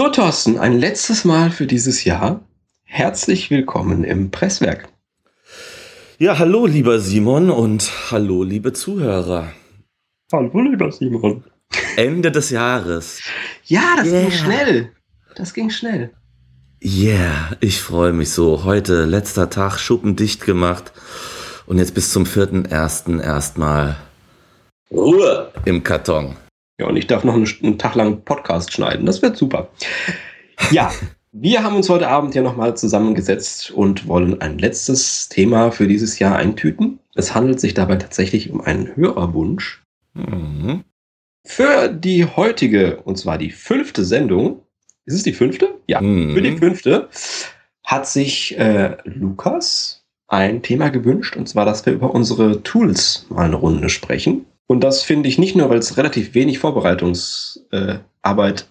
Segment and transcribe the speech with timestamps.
[0.00, 2.40] So, Thorsten, ein letztes Mal für dieses Jahr.
[2.84, 4.88] Herzlich willkommen im Presswerk.
[6.18, 9.52] Ja, hallo, lieber Simon und hallo, liebe Zuhörer.
[10.32, 11.44] Hallo, lieber Simon.
[11.96, 13.20] Ende des Jahres.
[13.66, 14.22] Ja, das yeah.
[14.22, 14.92] ging schnell.
[15.36, 16.14] Das ging schnell.
[16.82, 18.64] Yeah, ich freue mich so.
[18.64, 20.92] Heute letzter Tag, Schuppen dicht gemacht.
[21.66, 23.98] Und jetzt bis zum vierten ersten erstmal
[24.90, 26.38] Ruhe im Karton.
[26.80, 29.04] Ja, und ich darf noch einen, einen Tag lang Podcast schneiden.
[29.04, 29.68] Das wird super.
[30.70, 30.90] Ja,
[31.30, 36.18] wir haben uns heute Abend ja nochmal zusammengesetzt und wollen ein letztes Thema für dieses
[36.18, 36.98] Jahr eintüten.
[37.14, 39.84] Es handelt sich dabei tatsächlich um einen Hörerwunsch.
[40.14, 40.84] Mhm.
[41.44, 44.62] Für die heutige, und zwar die fünfte Sendung,
[45.04, 45.74] ist es die fünfte?
[45.86, 46.32] Ja, mhm.
[46.32, 47.10] für die fünfte
[47.84, 53.44] hat sich äh, Lukas ein Thema gewünscht, und zwar, dass wir über unsere Tools mal
[53.44, 54.46] eine Runde sprechen.
[54.70, 58.64] Und das finde ich nicht nur, weil es relativ wenig Vorbereitungsarbeit äh,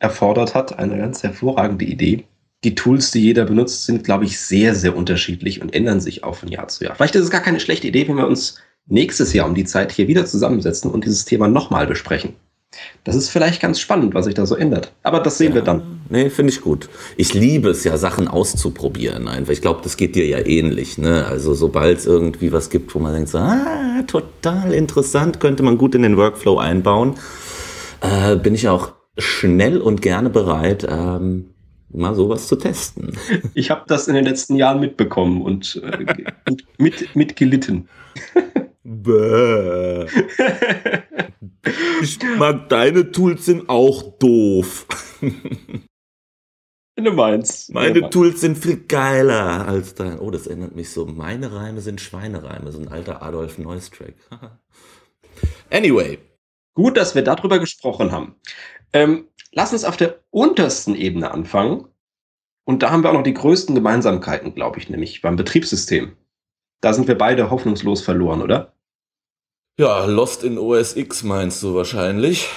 [0.00, 2.24] erfordert hat, eine ganz hervorragende Idee.
[2.64, 6.34] Die Tools, die jeder benutzt, sind, glaube ich, sehr, sehr unterschiedlich und ändern sich auch
[6.34, 6.96] von Jahr zu Jahr.
[6.96, 9.92] Vielleicht ist es gar keine schlechte Idee, wenn wir uns nächstes Jahr um die Zeit
[9.92, 12.34] hier wieder zusammensetzen und dieses Thema nochmal besprechen.
[13.04, 14.92] Das ist vielleicht ganz spannend, was sich da so ändert.
[15.02, 16.00] Aber das sehen ja, wir dann.
[16.08, 16.88] Nee, finde ich gut.
[17.16, 19.52] Ich liebe es ja, Sachen auszuprobieren einfach.
[19.52, 20.98] Ich glaube, das geht dir ja ähnlich.
[20.98, 21.24] Ne?
[21.26, 25.78] Also sobald es irgendwie was gibt, wo man denkt, so, ah, total interessant, könnte man
[25.78, 27.14] gut in den Workflow einbauen,
[28.00, 31.46] äh, bin ich auch schnell und gerne bereit, ähm,
[31.90, 33.16] mal sowas zu testen.
[33.54, 36.24] Ich habe das in den letzten Jahren mitbekommen und äh,
[36.78, 37.88] mit, mit gelitten.
[38.88, 40.06] Bäh.
[42.02, 44.86] Ich mag deine Tools sind auch doof.
[46.94, 47.74] Wenn du meinst.
[47.74, 50.20] Meine ja, Tools sind viel geiler als dein.
[50.20, 51.04] Oh, das erinnert mich so.
[51.04, 52.70] Meine Reime sind Schweinereime.
[52.70, 54.14] So ein alter Adolf Neuss-Track.
[55.70, 56.18] anyway.
[56.74, 58.36] Gut, dass wir darüber gesprochen haben.
[58.92, 61.88] Ähm, lass uns auf der untersten Ebene anfangen.
[62.64, 66.16] Und da haben wir auch noch die größten Gemeinsamkeiten, glaube ich, nämlich beim Betriebssystem.
[66.80, 68.75] Da sind wir beide hoffnungslos verloren, oder?
[69.78, 72.48] Ja, Lost in OS X meinst du wahrscheinlich.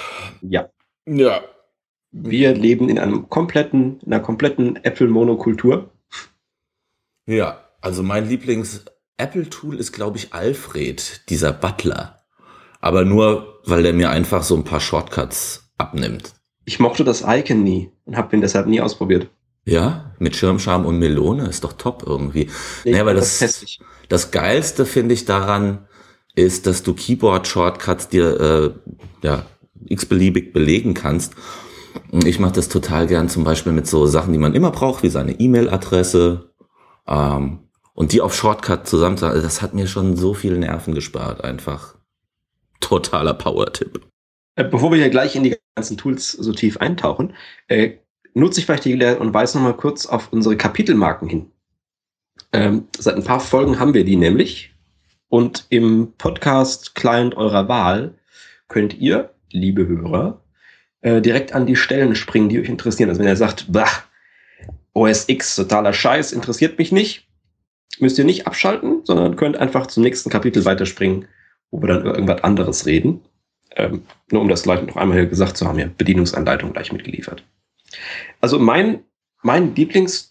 [0.42, 0.70] Ja.
[1.06, 1.42] Ja.
[2.12, 5.92] Wir leben in einem kompletten, in einer kompletten Apple-Monokultur.
[7.28, 12.22] Ja, also mein Lieblings-Apple-Tool ist, glaube ich, Alfred, dieser Butler.
[12.80, 16.34] Aber nur, weil der mir einfach so ein paar Shortcuts abnimmt.
[16.64, 19.28] Ich mochte das Icon nie und habe den deshalb nie ausprobiert.
[19.66, 22.50] Ja, mit Schirmscham und Melone ist doch top irgendwie.
[22.86, 23.66] Nee, naja, weil das, das,
[24.08, 25.86] das Geilste finde ich daran,
[26.40, 29.46] ist, dass du Keyboard-Shortcuts dir äh, ja,
[29.86, 31.34] x-beliebig belegen kannst.
[32.24, 35.10] Ich mache das total gern zum Beispiel mit so Sachen, die man immer braucht, wie
[35.10, 36.52] seine E-Mail-Adresse.
[37.08, 37.60] Ähm,
[37.94, 41.96] und die auf Shortcut zusammen, das hat mir schon so viel Nerven gespart, einfach.
[42.80, 44.06] Totaler Power-Tipp.
[44.56, 47.34] Äh, bevor wir hier gleich in die ganzen Tools so tief eintauchen,
[47.68, 47.98] äh,
[48.34, 51.52] nutze ich vielleicht die Gelegenheit und weise nochmal kurz auf unsere Kapitelmarken hin.
[52.52, 54.74] Ähm, seit ein paar Folgen haben wir die nämlich.
[55.30, 58.16] Und im Podcast-Client eurer Wahl
[58.68, 60.42] könnt ihr, liebe Hörer,
[61.02, 63.10] äh, direkt an die Stellen springen, die euch interessieren.
[63.10, 63.90] Also wenn ihr sagt, bah,
[64.94, 67.28] OS X, totaler Scheiß, interessiert mich nicht,
[68.00, 71.28] müsst ihr nicht abschalten, sondern könnt einfach zum nächsten Kapitel weiterspringen,
[71.70, 73.22] wo wir dann über irgendwas anderes reden.
[73.76, 74.02] Ähm,
[74.32, 77.44] nur um das gleich noch einmal hier gesagt zu haben, ja, Bedienungsanleitung gleich mitgeliefert.
[78.42, 79.04] Also mein,
[79.44, 80.29] mein Lieblings-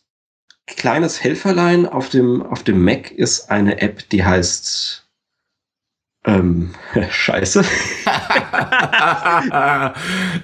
[0.76, 5.08] kleines Helferlein auf dem, auf dem Mac ist eine App, die heißt
[6.24, 6.70] ähm,
[7.10, 7.60] Scheiße.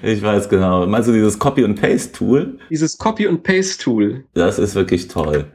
[0.01, 0.85] ich weiß genau.
[0.87, 2.57] Meinst du dieses Copy and Paste Tool?
[2.69, 4.23] Dieses Copy and Paste Tool.
[4.33, 5.45] Das ist wirklich toll.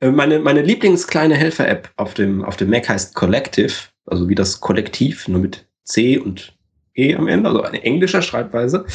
[0.00, 3.72] Äh, meine, meine Lieblingskleine Helfer-App auf dem, auf dem Mac heißt Collective,
[4.06, 6.54] also wie das Kollektiv, nur mit C und
[6.94, 8.86] E am Ende, also eine englische Schreibweise.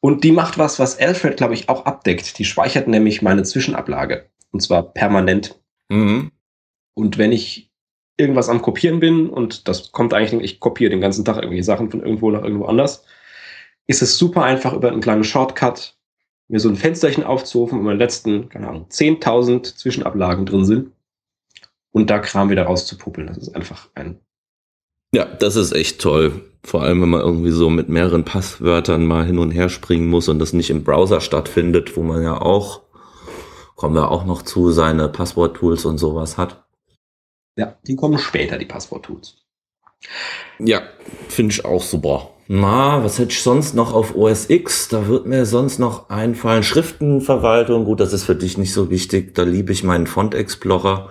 [0.00, 2.38] Und die macht was, was Alfred, glaube ich, auch abdeckt.
[2.38, 4.26] Die speichert nämlich meine Zwischenablage.
[4.52, 5.60] Und zwar permanent.
[5.88, 6.30] Mhm.
[6.94, 7.70] Und wenn ich
[8.16, 11.90] irgendwas am Kopieren bin, und das kommt eigentlich, ich kopiere den ganzen Tag irgendwelche Sachen
[11.90, 13.04] von irgendwo nach irgendwo anders,
[13.86, 15.96] ist es super einfach über einen kleinen Shortcut
[16.48, 20.92] mir so ein Fensterchen aufzurufen, wo meine letzten, keine Ahnung, 10.000 Zwischenablagen drin sind
[21.90, 23.26] und da Kram wieder rauszupuppeln.
[23.26, 24.20] Das ist einfach ein.
[25.12, 26.42] Ja, das ist echt toll.
[26.62, 30.28] Vor allem, wenn man irgendwie so mit mehreren Passwörtern mal hin und her springen muss
[30.28, 32.82] und das nicht im Browser stattfindet, wo man ja auch
[33.76, 36.64] kommen wir auch noch zu, seine Passwort-Tools und sowas hat.
[37.56, 39.36] Ja, die kommen später, die Passwort-Tools.
[40.58, 40.82] Ja,
[41.28, 42.30] finde ich auch super.
[42.48, 44.88] Na, was hätte ich sonst noch auf OS X?
[44.88, 46.62] Da wird mir sonst noch einfallen.
[46.62, 49.34] Schriftenverwaltung, gut, das ist für dich nicht so wichtig.
[49.34, 51.10] Da liebe ich meinen Font Explorer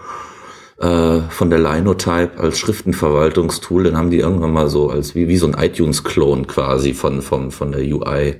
[0.79, 3.83] äh, von der Linotype als Schriftenverwaltungstool.
[3.83, 7.51] Den haben die irgendwann mal so als wie, wie so ein iTunes-Klon quasi von, von,
[7.51, 8.39] von der UI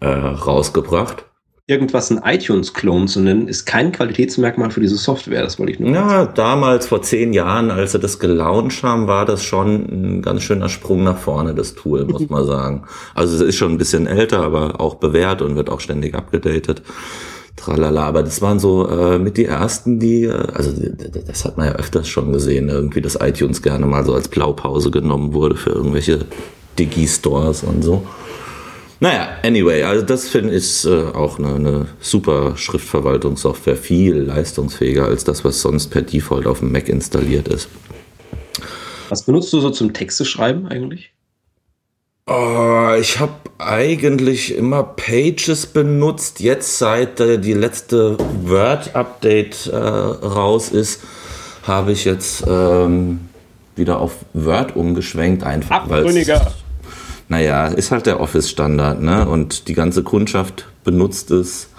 [0.00, 1.26] äh, rausgebracht.
[1.72, 5.42] Irgendwas ein iTunes-Clone zu nennen, ist kein Qualitätsmerkmal für diese Software.
[5.42, 9.24] Das wollte ich nur Ja, damals vor zehn Jahren, als sie das gelauncht haben, war
[9.24, 9.86] das schon
[10.18, 12.84] ein ganz schöner Sprung nach vorne, das Tool, muss man sagen.
[13.14, 16.82] Also es ist schon ein bisschen älter, aber auch bewährt und wird auch ständig abgedatet.
[17.56, 20.72] Tralala, aber das waren so äh, mit die ersten, die, äh, also
[21.26, 24.90] das hat man ja öfters schon gesehen, irgendwie, dass iTunes gerne mal so als Blaupause
[24.90, 26.20] genommen wurde für irgendwelche
[26.78, 28.02] Digi-Stores und so.
[29.02, 35.24] Naja, anyway, also das finde ich äh, auch eine, eine super Schriftverwaltungssoftware, viel leistungsfähiger als
[35.24, 37.68] das, was sonst per Default auf dem Mac installiert ist.
[39.08, 41.10] Was benutzt du so zum Texte schreiben eigentlich?
[42.28, 46.38] Oh, ich habe eigentlich immer Pages benutzt.
[46.38, 51.00] Jetzt, seit äh, die letzte Word-Update äh, raus ist,
[51.64, 53.18] habe ich jetzt ähm,
[53.74, 55.42] wieder auf Word umgeschwenkt.
[55.42, 56.04] Einfach weil
[57.32, 59.26] naja, ist halt der Office-Standard, ne?
[59.26, 61.70] Und die ganze Kundschaft benutzt es.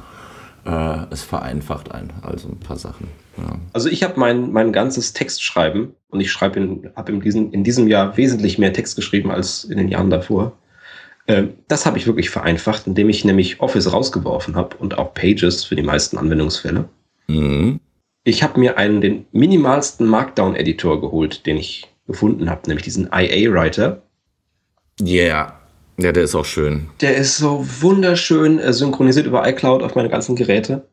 [0.65, 3.07] Äh, es vereinfacht ein, also ein paar Sachen.
[3.37, 3.59] Ja.
[3.71, 7.63] Also ich habe mein, mein ganzes Textschreiben und ich schreibe in, habe in, diesem, in
[7.63, 10.53] diesem Jahr wesentlich mehr Text geschrieben als in den Jahren davor.
[11.27, 15.65] Äh, das habe ich wirklich vereinfacht, indem ich nämlich Office rausgeworfen habe und auch Pages
[15.65, 16.85] für die meisten Anwendungsfälle.
[17.27, 17.79] Mhm.
[18.23, 24.02] Ich habe mir einen den minimalsten Markdown-Editor geholt, den ich gefunden habe, nämlich diesen IA-Writer.
[24.99, 25.59] Ja, yeah.
[25.97, 26.89] ja, der ist auch schön.
[27.01, 30.87] Der ist so wunderschön äh, synchronisiert über iCloud auf meine ganzen Geräte.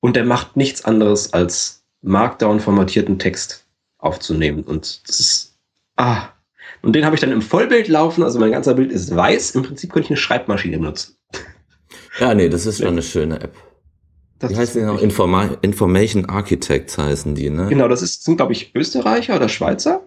[0.00, 3.66] Und der macht nichts anderes als Markdown-formatierten Text
[3.98, 4.64] aufzunehmen.
[4.64, 5.58] Und das ist.
[5.96, 6.28] Ah.
[6.82, 8.24] Und den habe ich dann im Vollbild laufen.
[8.24, 9.52] Also mein ganzer Bild ist weiß.
[9.52, 11.16] Im Prinzip könnte ich eine Schreibmaschine nutzen.
[12.18, 13.54] Ja, nee, das ist schon eine schöne App.
[14.38, 17.68] Das die heißen ja auch Informa Information Architects heißen die, ne?
[17.68, 20.02] Genau, das ist, sind, glaube ich, Österreicher oder Schweizer.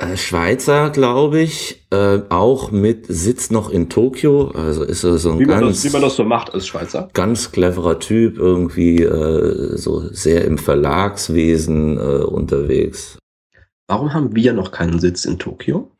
[0.00, 4.50] Äh, Schweizer, glaube ich, äh, auch mit Sitz noch in Tokio.
[4.52, 7.10] Also ist er so ein wie ganz, das, wie man das so macht als Schweizer.
[7.12, 13.18] Ganz cleverer Typ, irgendwie äh, so sehr im Verlagswesen äh, unterwegs.
[13.88, 15.90] Warum haben wir noch keinen Sitz in Tokio?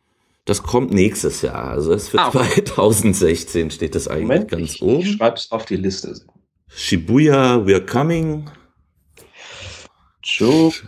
[0.47, 1.65] Das kommt nächstes Jahr.
[1.65, 5.01] Also es für ah, 2016 steht das eigentlich Moment, ganz ich, oben.
[5.01, 6.15] Ich schreib's auf die Liste.
[6.69, 8.49] Shibuya, we're coming.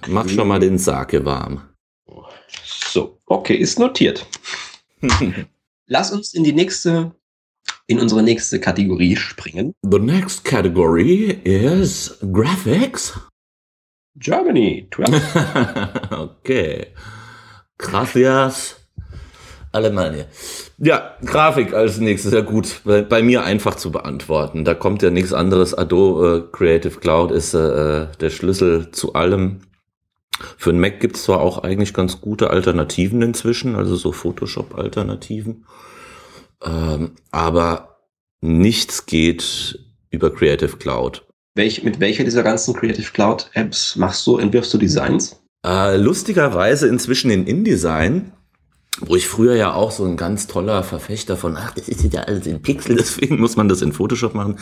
[0.08, 1.60] Mach schon mal den Sake warm.
[2.92, 4.26] So, okay, ist notiert.
[5.86, 7.12] Lass uns in die nächste,
[7.86, 9.72] in unsere nächste Kategorie springen.
[9.82, 13.18] The next category is Graphics.
[14.16, 16.10] Germany, 12.
[16.10, 16.88] okay.
[17.78, 18.76] Gracias.
[19.72, 20.26] Alemannia.
[20.76, 22.34] Ja, Grafik als nächstes.
[22.34, 24.66] Ja gut, bei, bei, mir einfach zu beantworten.
[24.66, 25.72] Da kommt ja nichts anderes.
[25.72, 29.62] Adobe Creative Cloud ist äh, der Schlüssel zu allem.
[30.56, 35.64] Für einen Mac gibt es zwar auch eigentlich ganz gute Alternativen inzwischen, also so Photoshop-Alternativen,
[36.64, 38.00] ähm, aber
[38.40, 39.78] nichts geht
[40.10, 41.26] über Creative Cloud.
[41.54, 45.40] Welch, mit welcher dieser ganzen Creative Cloud Apps machst du, entwirfst du Designs?
[45.64, 48.32] Äh, lustigerweise inzwischen in InDesign,
[49.00, 52.22] wo ich früher ja auch so ein ganz toller Verfechter von, ach, das ist ja
[52.22, 54.58] alles in Pixel, deswegen muss man das in Photoshop machen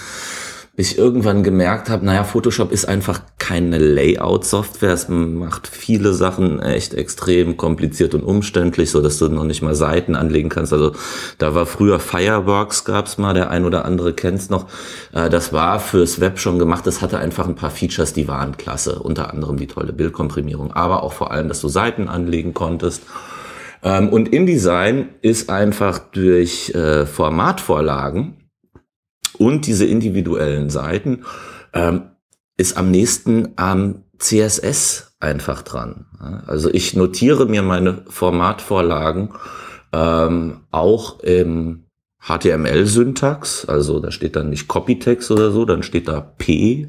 [0.80, 4.94] bis ich irgendwann gemerkt habe, naja, Photoshop ist einfach keine Layout-Software.
[4.94, 9.74] Es macht viele Sachen echt extrem kompliziert und umständlich, so dass du noch nicht mal
[9.74, 10.72] Seiten anlegen kannst.
[10.72, 10.92] Also
[11.36, 14.68] da war früher Fireworks gab's mal, der ein oder andere kennt's noch.
[15.12, 16.86] Äh, das war fürs Web schon gemacht.
[16.86, 19.00] Das hatte einfach ein paar Features, die waren klasse.
[19.00, 23.02] Unter anderem die tolle Bildkomprimierung, aber auch vor allem, dass du Seiten anlegen konntest.
[23.82, 28.39] Ähm, und InDesign ist einfach durch äh, Formatvorlagen
[29.40, 31.24] und diese individuellen Seiten
[31.72, 32.10] ähm,
[32.58, 36.06] ist am nächsten am CSS einfach dran.
[36.46, 39.30] Also ich notiere mir meine Formatvorlagen
[39.92, 41.84] ähm, auch im
[42.22, 46.88] HTML-Syntax, also da steht dann nicht Copytext oder so, dann steht da P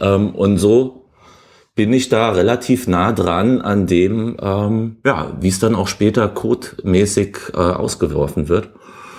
[0.00, 1.08] ähm, und so
[1.74, 6.28] bin ich da relativ nah dran an dem, ähm, ja, wie es dann auch später
[6.28, 8.70] codemäßig äh, ausgeworfen wird.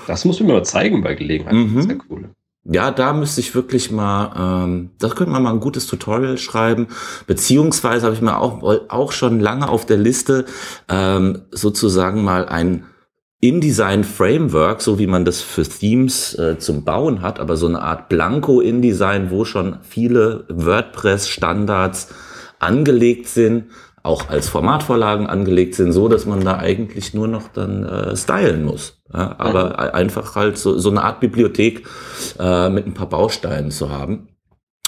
[0.07, 1.53] Das muss mir mal zeigen bei Gelegenheit.
[1.53, 1.81] Mhm.
[1.81, 2.29] Sehr cool.
[2.71, 6.87] Ja, da müsste ich wirklich mal, ähm, da könnte man mal ein gutes Tutorial schreiben.
[7.25, 10.45] Beziehungsweise habe ich mir auch, auch schon lange auf der Liste
[10.87, 12.83] ähm, sozusagen mal ein
[13.41, 18.07] InDesign-Framework, so wie man das für Themes äh, zum Bauen hat, aber so eine Art
[18.09, 22.09] Blanko-InDesign, wo schon viele WordPress-Standards
[22.59, 23.65] angelegt sind,
[24.03, 28.63] auch als Formatvorlagen angelegt sind, so dass man da eigentlich nur noch dann äh, stylen
[28.63, 29.01] muss.
[29.13, 29.95] Ja, aber mhm.
[29.95, 31.87] einfach halt so, so eine Art Bibliothek
[32.39, 34.29] äh, mit ein paar Bausteinen zu haben.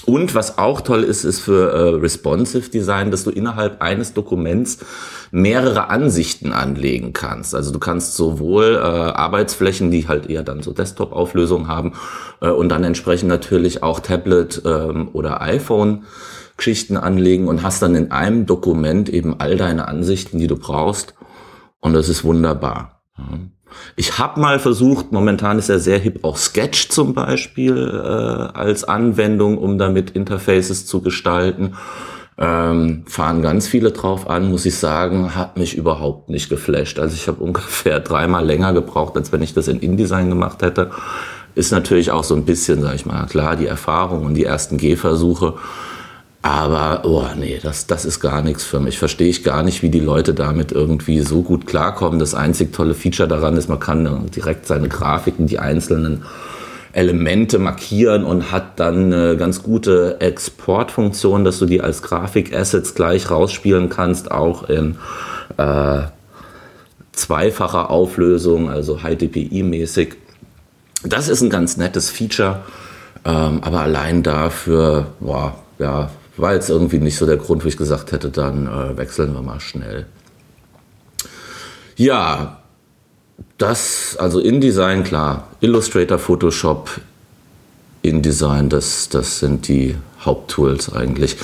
[0.06, 4.80] Und was auch toll ist, ist für äh, Responsive Design, dass du innerhalb eines Dokuments
[5.32, 7.53] mehrere Ansichten anlegen kannst.
[7.53, 11.94] Also du kannst sowohl äh, Arbeitsflächen, die halt eher dann so Desktop-Auflösung haben,
[12.41, 16.06] äh, und dann entsprechend natürlich auch Tablet ähm, oder iPhone
[16.62, 21.15] Geschichten anlegen und hast dann in einem Dokument eben all deine Ansichten, die du brauchst.
[21.80, 23.01] Und das ist wunderbar.
[23.96, 28.84] Ich habe mal versucht, momentan ist er sehr hip, auch Sketch zum Beispiel äh, als
[28.84, 31.74] Anwendung, um damit Interfaces zu gestalten.
[32.38, 37.00] Ähm, fahren ganz viele drauf an, muss ich sagen, hat mich überhaupt nicht geflasht.
[37.00, 40.91] Also ich habe ungefähr dreimal länger gebraucht, als wenn ich das in InDesign gemacht hätte.
[41.56, 44.77] Ist natürlich auch so ein bisschen, sag ich mal, klar, die Erfahrung und die ersten
[44.77, 45.56] Gehversuche.
[46.43, 48.98] Aber, oh nee, das, das ist gar nichts für mich.
[48.98, 52.19] Verstehe ich gar nicht, wie die Leute damit irgendwie so gut klarkommen.
[52.19, 56.24] Das einzig tolle Feature daran ist, man kann direkt seine Grafiken, die einzelnen
[56.93, 63.29] Elemente markieren und hat dann eine ganz gute Exportfunktion, dass du die als Grafikassets gleich
[63.29, 64.98] rausspielen kannst, auch in
[65.57, 66.01] äh,
[67.12, 70.15] zweifacher Auflösung, also High DPI-mäßig.
[71.03, 72.62] Das ist ein ganz nettes Feature,
[73.25, 76.10] ähm, aber allein dafür, boah, ja,
[76.41, 79.41] war jetzt irgendwie nicht so der Grund, wo ich gesagt hätte, dann äh, wechseln wir
[79.41, 80.05] mal schnell.
[81.95, 82.62] Ja,
[83.57, 86.89] das, also InDesign, klar, Illustrator, Photoshop,
[88.01, 91.38] InDesign, das, das sind die Haupttools eigentlich.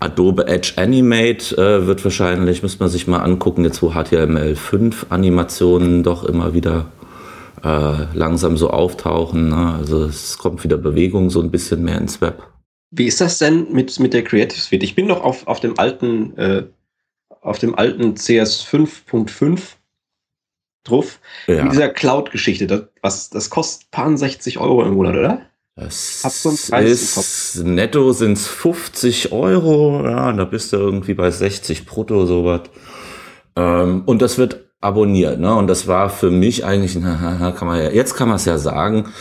[0.00, 6.02] Adobe Edge Animate äh, wird wahrscheinlich, müsste man sich mal angucken, jetzt wo HTML5 Animationen
[6.04, 6.86] doch immer wieder
[7.64, 9.48] äh, langsam so auftauchen.
[9.48, 9.74] Ne?
[9.78, 12.42] Also es kommt wieder Bewegung so ein bisschen mehr ins Web.
[12.90, 14.82] Wie ist das denn mit, mit der Creative Suite?
[14.82, 16.64] Ich bin noch auf, auf dem alten, äh,
[17.40, 19.60] auf dem alten CS 5.5
[20.84, 21.20] drauf.
[21.46, 21.64] Ja.
[21.64, 22.66] Mit dieser Cloud-Geschichte.
[22.66, 25.42] Das, was, das kostet paar 60 Euro im Monat, oder?
[25.78, 32.26] Das ist, netto sind es 50 Euro, ja, da bist du irgendwie bei 60 brutto,
[32.26, 32.62] sowas.
[33.54, 35.54] Ähm, und das wird abonniert, ne?
[35.54, 38.58] Und das war für mich eigentlich, na, kann man ja, jetzt kann man es ja
[38.58, 39.12] sagen,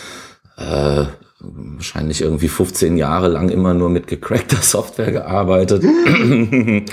[0.57, 1.05] äh,
[1.39, 5.83] wahrscheinlich irgendwie 15 Jahre lang immer nur mit gecrackter Software gearbeitet.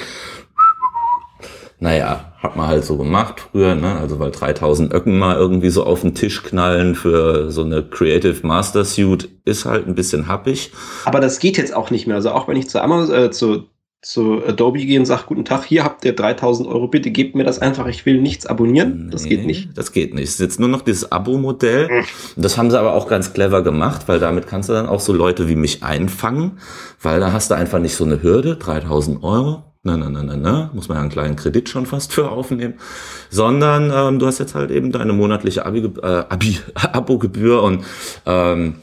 [1.78, 3.96] naja, hat man halt so gemacht früher, ne?
[3.98, 8.46] Also weil 3000 Öcken mal irgendwie so auf den Tisch knallen für so eine Creative
[8.46, 10.72] Master Suite ist halt ein bisschen happig.
[11.04, 12.16] Aber das geht jetzt auch nicht mehr.
[12.16, 13.68] Also auch wenn ich zu Amazon, äh, zu
[14.04, 17.44] zu Adobe gehen und sage, guten Tag, hier habt ihr 3000 Euro, bitte gebt mir
[17.44, 19.08] das einfach, ich will nichts abonnieren.
[19.10, 19.76] Das geht nicht.
[19.76, 20.24] Das geht nicht.
[20.24, 21.88] Es ist jetzt nur noch dieses Abo-Modell.
[21.88, 22.04] Hm.
[22.36, 25.12] Das haben sie aber auch ganz clever gemacht, weil damit kannst du dann auch so
[25.12, 26.58] Leute wie mich einfangen,
[27.00, 29.62] weil da hast du einfach nicht so eine Hürde, 3000 Euro.
[29.86, 32.74] Na, na, na, na, na, muss man ja einen kleinen Kredit schon fast für aufnehmen,
[33.28, 37.84] sondern ähm, du hast jetzt halt eben deine monatliche Abi, äh, Abi, Abo-Gebühr und
[38.24, 38.76] ähm,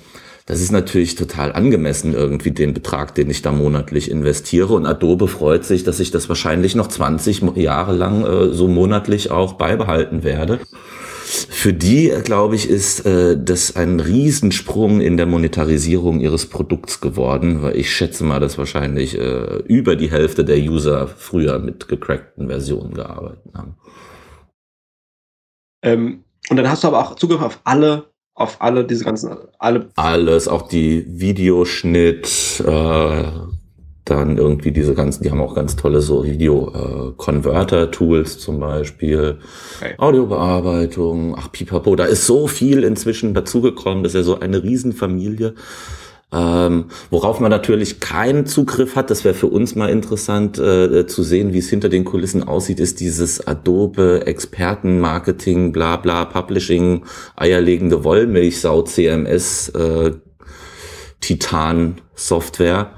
[0.45, 4.73] das ist natürlich total angemessen irgendwie den Betrag, den ich da monatlich investiere.
[4.73, 9.31] Und Adobe freut sich, dass ich das wahrscheinlich noch 20 Jahre lang äh, so monatlich
[9.31, 10.59] auch beibehalten werde.
[11.23, 17.61] Für die, glaube ich, ist äh, das ein Riesensprung in der Monetarisierung ihres Produkts geworden,
[17.61, 22.47] weil ich schätze mal, dass wahrscheinlich äh, über die Hälfte der User früher mit gecrackten
[22.49, 23.75] Versionen gearbeitet haben.
[25.83, 29.89] Ähm, und dann hast du aber auch Zugriff auf alle auf alle diese ganzen, alle.
[29.95, 33.23] Alles, auch die Videoschnitt, äh,
[34.05, 39.39] dann irgendwie diese ganzen, die haben auch ganz tolle so Video-Converter-Tools äh, zum Beispiel,
[39.79, 39.95] okay.
[39.97, 45.55] Audiobearbeitung, ach pipapo, da ist so viel inzwischen dazugekommen, das ist ja so eine Riesenfamilie.
[46.33, 51.23] Ähm, worauf man natürlich keinen Zugriff hat, das wäre für uns mal interessant äh, zu
[51.23, 57.03] sehen, wie es hinter den Kulissen aussieht, ist dieses Adobe Expertenmarketing, bla bla, Publishing,
[57.35, 60.11] eierlegende Wollmilchsau, CMS, äh,
[61.19, 62.91] Titan Software.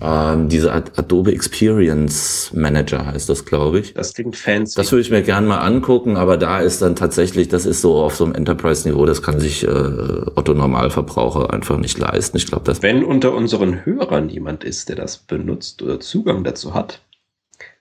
[0.00, 3.94] Ähm, diese Adobe Experience Manager heißt das, glaube ich.
[3.94, 4.74] Das klingt fancy.
[4.76, 7.96] Das würde ich mir gerne mal angucken, aber da ist dann tatsächlich, das ist so
[7.96, 12.36] auf so einem Enterprise-Niveau, das kann sich äh, Otto Normalverbraucher einfach nicht leisten.
[12.36, 12.82] Ich glaube, das.
[12.82, 17.00] Wenn unter unseren Hörern jemand ist, der das benutzt oder Zugang dazu hat,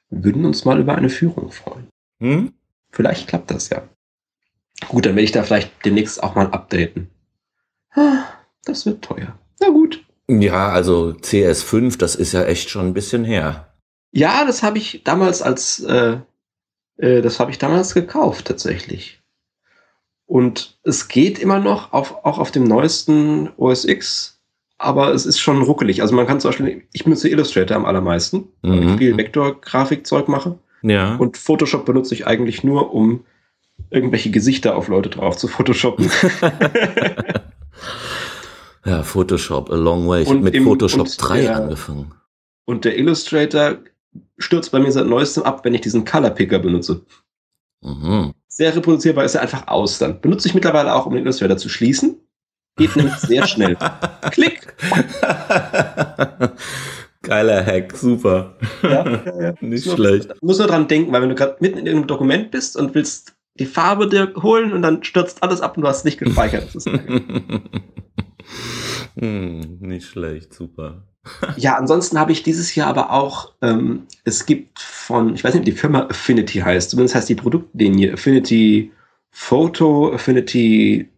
[0.09, 1.87] würden uns mal über eine Führung freuen.
[2.19, 2.53] Hm?
[2.91, 3.83] Vielleicht klappt das ja.
[4.87, 7.09] Gut, dann werde ich da vielleicht demnächst auch mal updaten.
[7.91, 8.23] Ah,
[8.63, 9.37] das wird teuer.
[9.59, 10.04] Na gut.
[10.27, 13.73] Ja, also CS5, das ist ja echt schon ein bisschen her.
[14.11, 16.17] Ja, das habe ich damals als, äh,
[16.97, 19.21] äh, das habe ich damals gekauft tatsächlich.
[20.25, 24.41] Und es geht immer noch, auf, auch auf dem neuesten OS X,
[24.79, 26.01] aber es ist schon ruckelig.
[26.01, 28.89] Also man kann zum Beispiel, ich benutze Illustrator am allermeisten, weil mhm.
[28.89, 30.57] ich viel Vektorgrafikzeug mache.
[30.81, 31.15] Ja.
[31.17, 33.25] Und Photoshop benutze ich eigentlich nur, um
[33.91, 36.09] irgendwelche Gesichter auf Leute drauf zu photoshoppen.
[38.85, 40.21] Ja, Photoshop, a long way.
[40.21, 42.13] Ich habe mit im, Photoshop 3 der, angefangen.
[42.65, 43.77] Und der Illustrator
[44.37, 47.01] stürzt bei mir seit neuestem ab, wenn ich diesen Color Picker benutze.
[47.81, 48.33] Mhm.
[48.47, 50.21] Sehr reproduzierbar ist er einfach aus dann.
[50.21, 52.15] Benutze ich mittlerweile auch, um den Illustrator zu schließen.
[52.77, 53.77] Geht nämlich sehr schnell.
[54.31, 54.75] Klick.
[57.21, 58.55] Geiler Hack, super.
[58.83, 59.53] Ja, ja, ja.
[59.61, 60.29] Nicht muss schlecht.
[60.29, 62.93] Du musst nur dran denken, weil wenn du gerade mitten in irgendeinem Dokument bist und
[62.93, 66.19] willst die Farbe dir holen und dann stürzt alles ab und du hast es nicht
[66.19, 66.67] gespeichert.
[69.17, 71.03] hm, nicht schlecht, super.
[71.57, 75.61] ja, ansonsten habe ich dieses Jahr aber auch, ähm, es gibt von, ich weiß nicht,
[75.61, 78.91] ob die Firma Affinity heißt, zumindest heißt die Produktlinie Affinity
[79.31, 81.09] Photo, Affinity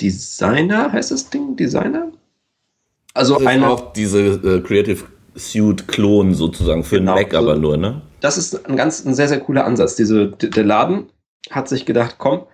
[0.00, 1.56] Designer, heißt das Ding?
[1.56, 2.12] Designer?
[3.14, 3.68] Also das eine.
[3.68, 5.04] auch diese äh, Creative
[5.36, 8.02] Suite Klon sozusagen für genau, den Mac, aber nur, ne?
[8.20, 9.96] Das ist ein ganz, ein sehr, sehr cooler Ansatz.
[9.96, 11.06] Diese, der Laden
[11.50, 12.44] hat sich gedacht, komm,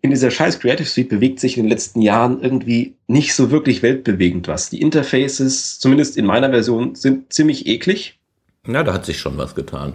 [0.00, 3.82] in dieser scheiß Creative Suite bewegt sich in den letzten Jahren irgendwie nicht so wirklich
[3.82, 4.70] weltbewegend was.
[4.70, 8.18] Die Interfaces, zumindest in meiner Version, sind ziemlich eklig.
[8.66, 9.94] Ja, da hat sich schon was getan.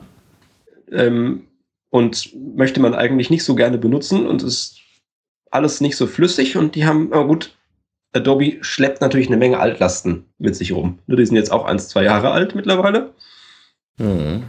[0.92, 1.48] Ähm,
[1.90, 4.80] und möchte man eigentlich nicht so gerne benutzen und ist
[5.52, 7.56] alles nicht so flüssig und die haben, aber gut,
[8.14, 11.00] Adobe schleppt natürlich eine Menge Altlasten mit sich rum.
[11.08, 13.14] Nur die sind jetzt auch eins, zwei Jahre alt mittlerweile.
[13.98, 14.44] Mhm.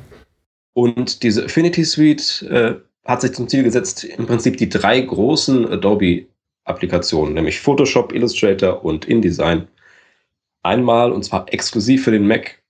[0.73, 5.70] Und diese Affinity Suite äh, hat sich zum Ziel gesetzt, im Prinzip die drei großen
[5.70, 9.68] Adobe-Applikationen, nämlich Photoshop, Illustrator und InDesign,
[10.62, 12.62] einmal und zwar exklusiv für den Mac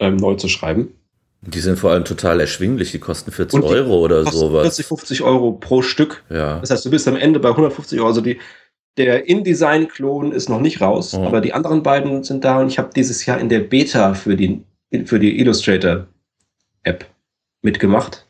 [0.00, 0.94] ähm, neu zu schreiben.
[1.42, 4.62] Die sind vor allem total erschwinglich, die kosten 40 die Euro oder sowas.
[4.62, 6.22] 40, 50 Euro pro Stück.
[6.28, 6.58] Ja.
[6.58, 8.08] Das heißt, du bist am Ende bei 150 Euro.
[8.08, 8.38] Also die,
[8.98, 11.24] der InDesign-Klon ist noch nicht raus, oh.
[11.24, 14.36] aber die anderen beiden sind da und ich habe dieses Jahr in der Beta für
[14.36, 14.62] die,
[15.06, 17.06] für die Illustrator-App
[17.62, 18.26] mitgemacht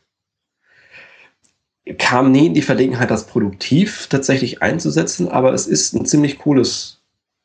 [1.97, 7.01] kam nie in die Verlegenheit, das produktiv tatsächlich einzusetzen, aber es ist ein ziemlich cooles,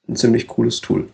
[0.08, 1.08] ein ziemlich cooles Tool.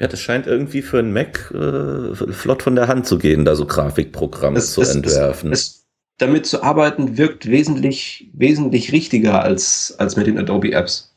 [0.00, 3.54] Ja, das scheint irgendwie für einen Mac äh, flott von der Hand zu gehen, da
[3.54, 5.52] so Grafikprogramme es, zu es, entwerfen.
[5.52, 5.86] Es,
[6.18, 11.14] damit zu arbeiten wirkt wesentlich, wesentlich richtiger als, als mit den Adobe Apps.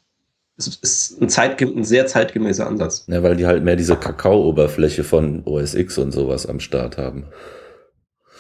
[0.58, 3.06] Es ist ein, zeitgem ein sehr zeitgemäßer Ansatz.
[3.08, 7.26] Ja, weil die halt mehr diese Kakao-Oberfläche von OS X und sowas am Start haben.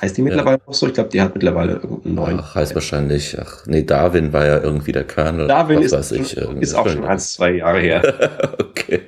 [0.02, 0.64] Heißt die mittlerweile ja.
[0.66, 0.88] noch so?
[0.88, 2.40] Ich glaube, die hat mittlerweile irgendeinen neuen.
[2.40, 5.48] Ach, heißt wahrscheinlich, ach, nee, Darwin war ja irgendwie der Kernel.
[5.48, 8.02] Darwin ist, ich, ist auch schon eins, zwei Jahre her.
[8.60, 9.02] okay.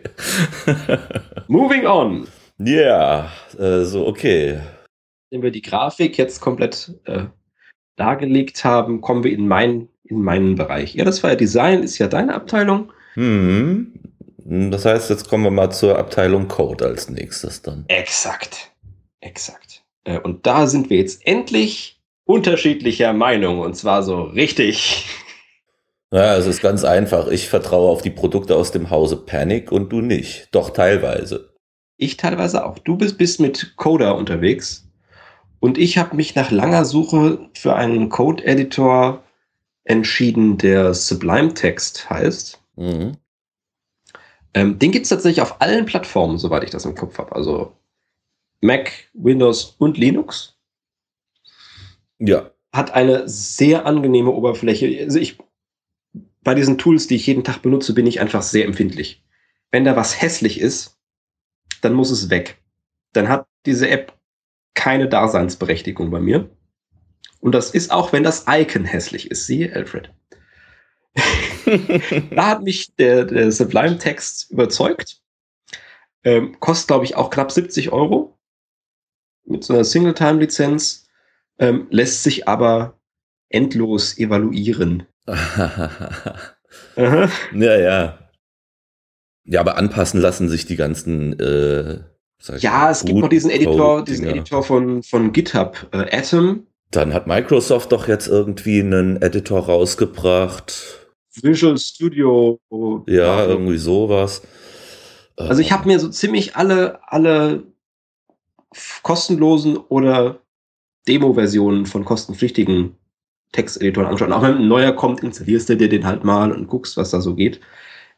[1.48, 2.28] Moving on.
[2.60, 4.60] Ja, yeah, äh, so, okay.
[5.32, 7.24] Wenn wir die Grafik jetzt komplett äh,
[7.96, 10.94] dargelegt haben, kommen wir in, mein, in meinen Bereich.
[10.94, 12.94] Ja, das war ja Design, ist ja deine Abteilung.
[13.16, 13.94] Hm.
[14.46, 17.86] Das heißt, jetzt kommen wir mal zur Abteilung Code als nächstes dann.
[17.88, 18.72] Exakt.
[19.22, 19.73] Exakt.
[20.04, 25.06] Äh, und da sind wir jetzt endlich unterschiedlicher Meinung und zwar so richtig.
[26.12, 27.28] Ja, es ist ganz einfach.
[27.28, 30.50] Ich vertraue auf die Produkte aus dem Hause Panic und du nicht.
[30.52, 31.54] Doch teilweise.
[31.98, 32.80] Ich teilweise auch.
[32.80, 34.88] Du bist, bist mit Coda unterwegs
[35.60, 39.24] und ich habe mich nach langer Suche für einen Code-Editor
[39.86, 42.60] entschieden, der Sublime Text heißt.
[42.76, 43.18] Mhm.
[44.54, 47.36] Ähm, den gibt es tatsächlich auf allen Plattformen, soweit ich das im Kopf habe.
[47.36, 47.74] Also
[48.64, 50.58] Mac, Windows und Linux.
[52.18, 52.52] Ja.
[52.72, 55.04] Hat eine sehr angenehme Oberfläche.
[55.04, 55.38] Also ich,
[56.42, 59.22] bei diesen Tools, die ich jeden Tag benutze, bin ich einfach sehr empfindlich.
[59.70, 60.98] Wenn da was hässlich ist,
[61.82, 62.58] dann muss es weg.
[63.12, 64.18] Dann hat diese App
[64.76, 66.50] keine Daseinsberechtigung bei mir.
[67.42, 69.46] Und das ist auch, wenn das Icon hässlich ist.
[69.46, 70.14] Siehe Alfred.
[72.32, 75.22] da hat mich der, der Sublime Text überzeugt.
[76.24, 78.33] Ähm, kostet, glaube ich, auch knapp 70 Euro
[79.46, 81.08] mit so einer Single-Time-Lizenz,
[81.60, 83.00] ähm, lässt sich aber
[83.50, 85.04] endlos evaluieren.
[86.96, 88.20] ja, ja.
[89.46, 91.40] Ja, aber anpassen lassen sich die ganzen.
[91.40, 92.00] Äh,
[92.58, 96.68] ja, es gibt noch diesen Editor, diesen Editor von, von GitHub, äh, Atom.
[96.92, 101.08] Dann hat Microsoft doch jetzt irgendwie einen Editor rausgebracht.
[101.42, 102.60] Visual Studio.
[103.08, 104.44] Ja, irgendwie sowas.
[105.36, 107.64] Also ich habe mir so ziemlich alle, alle
[109.02, 110.40] kostenlosen oder
[111.08, 112.96] Demo-Versionen von kostenpflichtigen
[113.52, 114.34] Texteditoren anschauen.
[114.34, 117.22] Auch wenn ein neuer kommt, installierst du dir den halt mal und guckst, was da
[117.22, 117.60] so geht.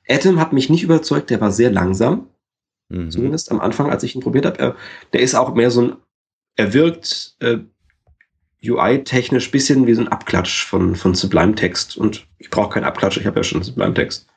[0.07, 2.27] Atom hat mich nicht überzeugt, der war sehr langsam.
[2.89, 3.11] Mhm.
[3.11, 4.75] Zumindest am Anfang, als ich ihn probiert habe.
[5.13, 5.95] Der ist auch mehr so ein,
[6.55, 7.57] er wirkt äh,
[8.63, 11.97] UI-technisch bisschen wie so ein Abklatsch von, von Sublime Text.
[11.97, 14.27] Und ich brauche keinen Abklatsch, ich habe ja schon Sublime Text.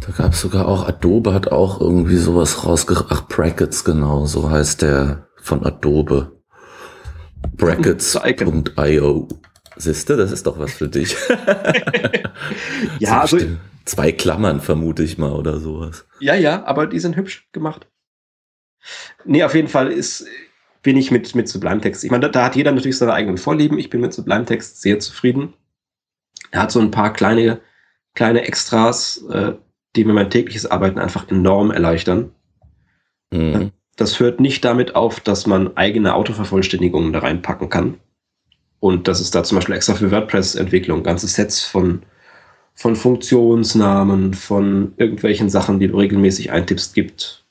[0.00, 3.06] Da gab es sogar auch, Adobe hat auch irgendwie sowas rausgebracht.
[3.10, 6.40] Ach, Brackets, genau, so heißt der von Adobe.
[7.56, 9.28] Brackets.io.
[9.76, 11.16] Siehste, das ist doch was für dich.
[12.98, 13.38] ja, also
[13.84, 16.06] zwei Klammern, vermute ich mal, oder sowas.
[16.18, 17.86] Ja, ja, aber die sind hübsch gemacht.
[19.24, 20.26] Nee, auf jeden Fall ist,
[20.82, 22.04] bin ich mit, mit Sublime Text.
[22.04, 23.78] Ich meine, da, da hat jeder natürlich seine eigenen Vorlieben.
[23.78, 25.54] Ich bin mit Sublime Text sehr zufrieden.
[26.50, 27.60] Er hat so ein paar kleine,
[28.14, 29.52] kleine Extras, äh,
[29.96, 32.30] die mir mein tägliches Arbeiten einfach enorm erleichtern.
[33.32, 33.72] Mhm.
[33.96, 37.98] Das hört nicht damit auf, dass man eigene Autovervollständigungen da reinpacken kann.
[38.78, 42.02] Und dass es da zum Beispiel extra für WordPress-Entwicklung ganze Sets von,
[42.74, 47.44] von Funktionsnamen, von irgendwelchen Sachen, die du regelmäßig eintippst, gibt.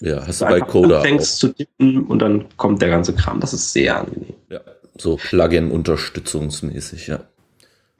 [0.00, 3.38] Ja, hast du bei Coda anfängst zu tippen und dann kommt der ganze Kram.
[3.38, 4.34] Das ist sehr angenehm.
[4.50, 4.60] Ja,
[4.98, 7.20] so Plugin-unterstützungsmäßig, ja.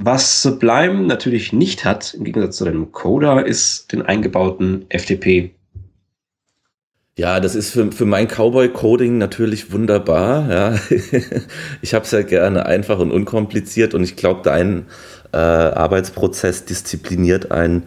[0.05, 5.51] Was Sublime natürlich nicht hat, im Gegensatz zu deinem Coder, ist den eingebauten FTP
[7.19, 10.51] ja, das ist für, für mein Cowboy-Coding natürlich wunderbar.
[10.51, 10.79] Ja.
[11.83, 14.87] ich habe es ja gerne einfach und unkompliziert und ich glaube, dein
[15.33, 17.83] äh, Arbeitsprozess diszipliniert einen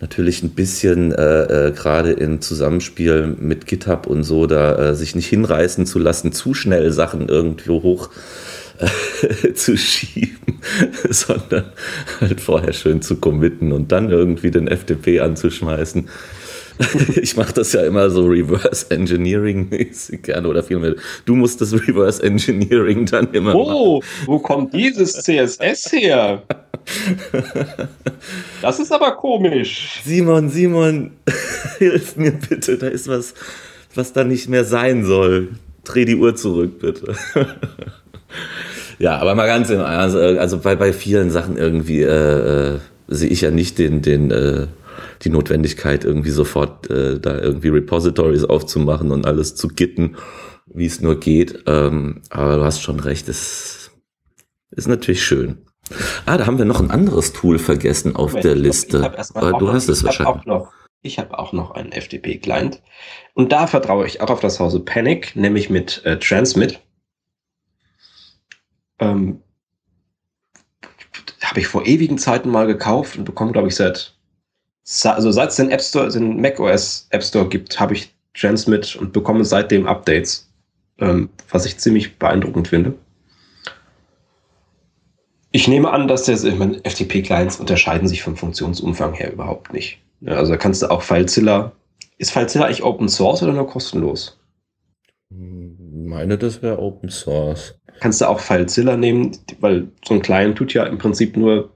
[0.00, 5.14] natürlich ein bisschen äh, äh, gerade im Zusammenspiel mit GitHub und so, da äh, sich
[5.14, 8.10] nicht hinreißen zu lassen, zu schnell Sachen irgendwo hoch
[8.78, 10.60] äh, zu schieben,
[11.10, 11.72] sondern
[12.20, 16.08] halt vorher schön zu committen und dann irgendwie den FTP anzuschmeißen.
[17.22, 20.94] ich mache das ja immer so Reverse Engineering mäßig gerne oder vielmehr.
[21.24, 24.08] Du musst das Reverse Engineering dann immer Oh, machen.
[24.26, 26.42] wo kommt dieses CSS her?
[28.60, 30.02] Das ist aber komisch.
[30.04, 31.12] Simon, Simon,
[31.78, 32.76] hilf mir bitte.
[32.76, 33.34] Da ist was,
[33.94, 35.48] was da nicht mehr sein soll.
[35.84, 37.14] Dreh die Uhr zurück, bitte.
[38.98, 43.28] ja, aber mal ganz im Ernst, also bei, bei vielen Sachen irgendwie äh, äh, sehe
[43.28, 44.66] ich ja nicht den, den äh,
[45.22, 50.16] die Notwendigkeit, irgendwie sofort äh, da irgendwie Repositories aufzumachen und alles zu gitten,
[50.66, 51.64] wie es nur geht.
[51.66, 53.90] Ähm, aber du hast schon recht, es
[54.70, 55.58] ist natürlich schön.
[56.24, 59.12] Ah, da haben wir noch ein anderes Tool vergessen auf Moment, der Liste.
[59.18, 60.44] Ich du hast es wahrscheinlich.
[60.44, 62.82] Noch, ich habe auch noch einen FTP-Client.
[63.34, 66.80] Und da vertraue ich auch auf das Hause Panic, nämlich mit äh, Transmit.
[68.98, 69.42] Ähm,
[71.42, 74.16] habe ich vor ewigen Zeiten mal gekauft und bekomme, glaube ich, seit
[75.04, 79.12] also seit es den App Store, den macOS App Store gibt, habe ich Transmit und
[79.12, 80.48] bekomme seitdem Updates,
[80.98, 82.94] ähm, was ich ziemlich beeindruckend finde.
[85.50, 89.98] Ich nehme an, dass der, ich meine, FTP-Clients unterscheiden sich vom Funktionsumfang her überhaupt nicht.
[90.20, 91.72] Ja, also da kannst du auch FileZilla.
[92.18, 94.38] Ist FileZilla eigentlich Open Source oder nur kostenlos?
[95.30, 97.74] Ich meine, das wäre Open Source.
[98.00, 101.70] Kannst du auch FileZilla nehmen, weil so ein Client tut ja im Prinzip nur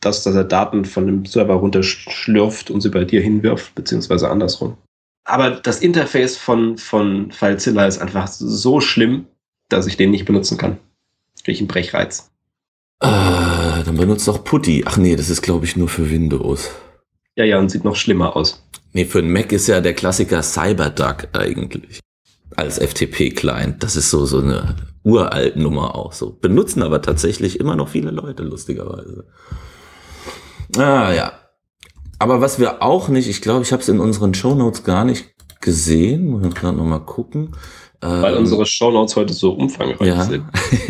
[0.00, 4.76] das, dass er Daten von dem Server runterschlürft und sie bei dir hinwirft, beziehungsweise andersrum.
[5.24, 9.26] Aber das Interface von, von FileZilla ist einfach so schlimm,
[9.70, 10.78] dass ich den nicht benutzen kann.
[11.42, 12.30] Kriege ich einen Brechreiz.
[13.00, 13.06] Äh,
[13.84, 14.84] dann benutzt doch Putty.
[14.86, 16.70] Ach nee, das ist glaube ich nur für Windows.
[17.36, 18.64] Ja, ja, und sieht noch schlimmer aus.
[18.92, 22.00] Nee, für einen Mac ist ja der Klassiker CyberDuck eigentlich.
[22.56, 23.82] Als FTP-Client.
[23.82, 26.30] Das ist so, so eine uralt Nummer auch so.
[26.30, 29.26] Benutzen aber tatsächlich immer noch viele Leute, lustigerweise.
[30.76, 31.32] Ah ja.
[32.18, 35.34] Aber was wir auch nicht, ich glaube, ich habe es in unseren Shownotes gar nicht
[35.60, 36.28] gesehen.
[36.28, 37.56] Muss ich gerade nochmal gucken.
[38.00, 40.24] Weil ähm, unsere Shownotes heute so umfangreich ja.
[40.24, 40.44] sind.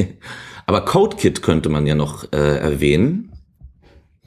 [0.66, 3.32] Aber CodeKit könnte man ja noch äh, erwähnen.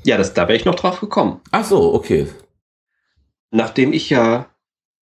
[0.03, 1.41] Ja, das, da wäre ich noch drauf gekommen.
[1.51, 2.27] Ach so, okay.
[3.51, 4.47] Nachdem ich ja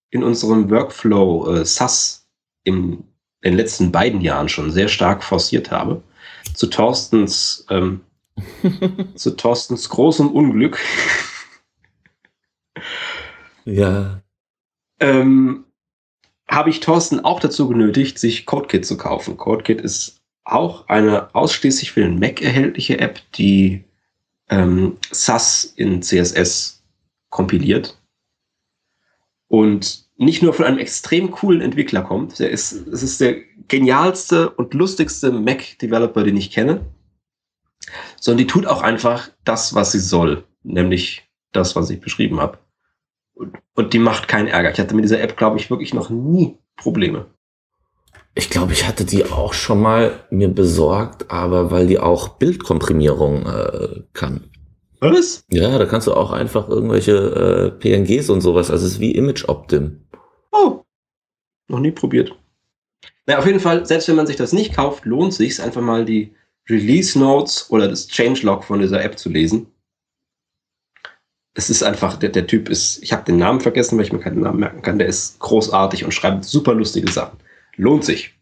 [0.09, 2.24] in unserem Workflow äh, SAS
[2.65, 3.03] in
[3.43, 6.03] den letzten beiden Jahren schon sehr stark forciert habe,
[6.53, 8.01] zu Thorstens ähm,
[9.15, 10.79] zu Thorstens großem Unglück.
[13.65, 14.21] ja.
[14.99, 15.65] Ähm,
[16.49, 19.37] habe ich Thorsten auch dazu genötigt, sich CodeKit zu kaufen.
[19.37, 23.83] CodeKit ist auch eine ausschließlich für den Mac erhältliche App, die
[24.49, 26.83] ähm, SAS in CSS
[27.29, 27.99] kompiliert
[29.47, 32.39] und nicht nur von einem extrem coolen Entwickler kommt.
[32.39, 36.81] Der ist, es ist der genialste und lustigste Mac-Developer, den ich kenne
[38.19, 42.57] sondern die tut auch einfach das, was sie soll, nämlich das, was ich beschrieben habe.
[43.33, 44.71] Und, und die macht keinen Ärger.
[44.71, 47.25] Ich hatte mit dieser App, glaube ich, wirklich noch nie Probleme.
[48.33, 53.45] Ich glaube, ich hatte die auch schon mal mir besorgt, aber weil die auch Bildkomprimierung
[53.45, 54.49] äh, kann.
[54.99, 55.45] Was?
[55.49, 58.71] Ja, da kannst du auch einfach irgendwelche äh, PNGs und sowas.
[58.71, 60.04] Also es ist wie Image Optim.
[60.55, 60.85] Oh,
[61.67, 62.33] noch nie probiert.
[63.25, 66.05] Na, auf jeden Fall, selbst wenn man sich das nicht kauft, lohnt sich einfach mal
[66.05, 66.33] die
[66.69, 69.67] Release Notes oder das Changelog von dieser App zu lesen.
[71.53, 74.19] Es ist einfach, der, der Typ ist, ich habe den Namen vergessen, weil ich mir
[74.19, 77.37] keinen Namen merken kann, der ist großartig und schreibt super lustige Sachen.
[77.75, 78.33] Lohnt sich.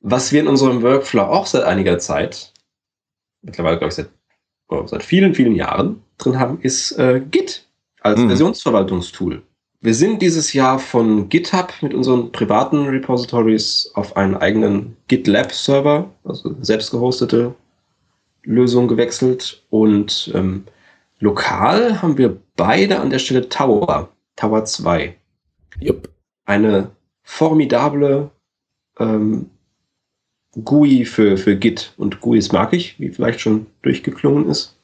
[0.00, 2.52] Was wir in unserem Workflow auch seit einiger Zeit,
[3.42, 4.10] mittlerweile glaube ich seit,
[4.68, 7.66] oh, seit vielen, vielen Jahren, drin haben, ist äh, Git
[8.00, 8.28] als mhm.
[8.28, 9.42] Versionsverwaltungstool.
[9.80, 16.56] Wir sind dieses Jahr von GitHub mit unseren privaten Repositories auf einen eigenen GitLab-Server, also
[16.60, 17.54] selbst gehostete
[18.42, 19.62] Lösung gewechselt.
[19.70, 20.64] Und ähm,
[21.20, 25.14] lokal haben wir beide an der Stelle Tower, Tower 2.
[25.80, 26.08] Yep.
[26.44, 26.90] Eine
[27.22, 28.30] formidable
[28.98, 29.48] ähm,
[30.64, 31.92] GUI für, für Git.
[31.98, 34.76] Und GUIs mag ich, wie vielleicht schon durchgeklungen ist.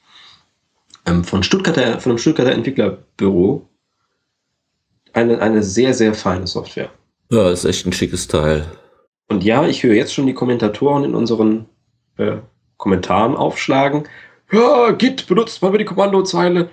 [1.05, 3.69] Ähm, von, Stuttgarter, von einem Stuttgarter Entwicklerbüro.
[5.15, 6.91] Eine, eine sehr, sehr feine Software.
[7.31, 8.67] Ja, ist echt ein schickes Teil.
[9.29, 11.67] Und ja, ich höre jetzt schon die Kommentatoren in unseren
[12.19, 12.37] äh,
[12.77, 14.09] Kommentaren aufschlagen.
[14.53, 16.69] Ja, Git benutzt mal über die Kommandozeile.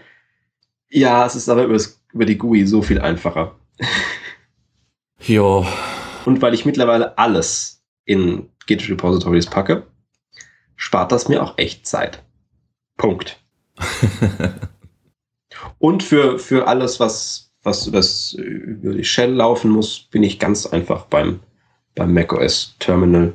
[0.89, 3.55] Ja, es ist aber über die GUI so viel einfacher.
[5.19, 5.65] ja.
[6.25, 9.87] Und weil ich mittlerweile alles in Git Repositories packe,
[10.75, 12.23] spart das mir auch echt Zeit.
[12.97, 13.39] Punkt.
[15.79, 20.65] Und für, für alles, was, was das über die Shell laufen muss, bin ich ganz
[20.65, 21.39] einfach beim,
[21.95, 23.33] beim macOS Terminal.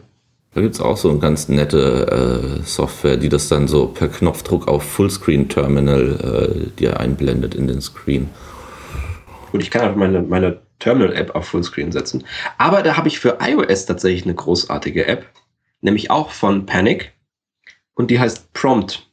[0.54, 4.08] Da gibt es auch so eine ganz nette äh, Software, die das dann so per
[4.08, 8.30] Knopfdruck auf Fullscreen Terminal äh, dir einblendet in den Screen.
[9.52, 12.24] Gut, ich kann einfach meine, meine Terminal-App auf Fullscreen setzen.
[12.58, 15.26] Aber da habe ich für iOS tatsächlich eine großartige App,
[15.82, 17.12] nämlich auch von Panic.
[17.94, 19.10] Und die heißt Prompt.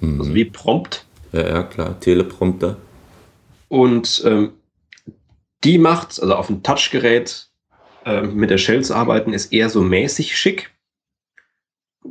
[0.00, 0.20] Mhm.
[0.20, 1.06] Also wie Prompt.
[1.32, 2.76] Ja, ja, klar, Teleprompter.
[3.72, 4.52] Und ähm,
[5.64, 7.48] die macht, also auf dem Touchgerät
[8.04, 10.70] äh, mit der Shell zu arbeiten, ist eher so mäßig schick.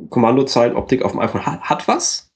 [0.08, 2.32] Kommandozeilenoptik auf dem iPhone hat, hat was.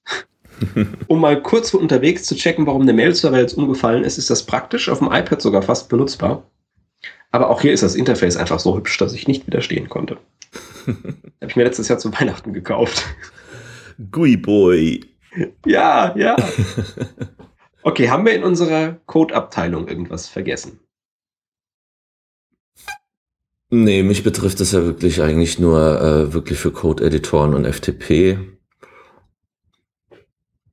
[1.08, 4.88] um mal kurz unterwegs zu checken, warum der Mail-Server jetzt umgefallen ist, ist das praktisch,
[4.88, 6.44] auf dem iPad sogar fast benutzbar.
[7.32, 10.18] Aber auch hier ist das Interface einfach so hübsch, dass ich nicht widerstehen konnte.
[10.86, 13.04] Habe ich mir letztes Jahr zu Weihnachten gekauft.
[14.12, 15.04] Gui Boy.
[15.66, 16.36] Ja, ja.
[17.86, 20.80] Okay, haben wir in unserer Code-Abteilung irgendwas vergessen?
[23.70, 28.38] Nee, mich betrifft es ja wirklich eigentlich nur äh, wirklich für Code-Editoren und FTP.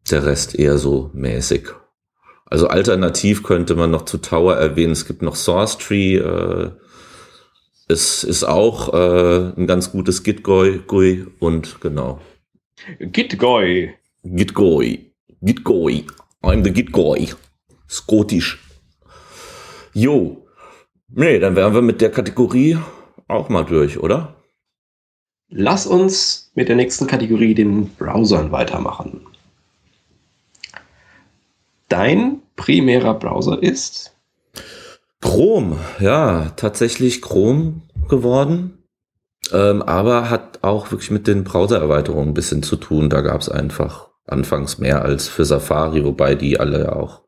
[0.10, 1.68] Der Rest eher so mäßig.
[2.48, 6.72] Also alternativ könnte man noch zu Tower erwähnen, es gibt noch SourceTree, äh,
[7.90, 12.22] es ist auch äh, ein ganz gutes Git-GUI und genau.
[13.00, 13.94] Git-GUI.
[14.24, 15.14] Git-GUI.
[15.42, 16.08] Git-GUI.
[16.44, 17.34] I'm the Git-GUI.
[17.90, 18.60] Skotisch.
[19.94, 20.46] Jo.
[21.08, 22.78] Nee, dann wären wir mit der Kategorie
[23.28, 24.36] auch mal durch, oder?
[25.50, 29.22] Lass uns mit der nächsten Kategorie, den Browsern, weitermachen.
[31.88, 34.16] Dein primärer Browser ist?
[35.22, 38.80] Chrome, ja, tatsächlich Chrome geworden.
[39.52, 43.10] Ähm, aber hat auch wirklich mit den Browser-Erweiterungen ein bisschen zu tun.
[43.10, 47.22] Da gab es einfach anfangs mehr als für Safari, wobei die alle auch,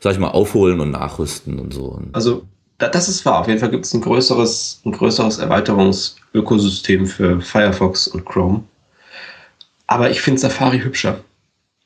[0.00, 2.00] sag ich mal, aufholen und nachrüsten und so.
[2.12, 2.42] Also
[2.78, 3.40] das ist wahr.
[3.40, 8.64] Auf jeden Fall gibt es ein größeres, ein größeres Erweiterungsökosystem für Firefox und Chrome.
[9.86, 11.20] Aber ich finde Safari hübscher.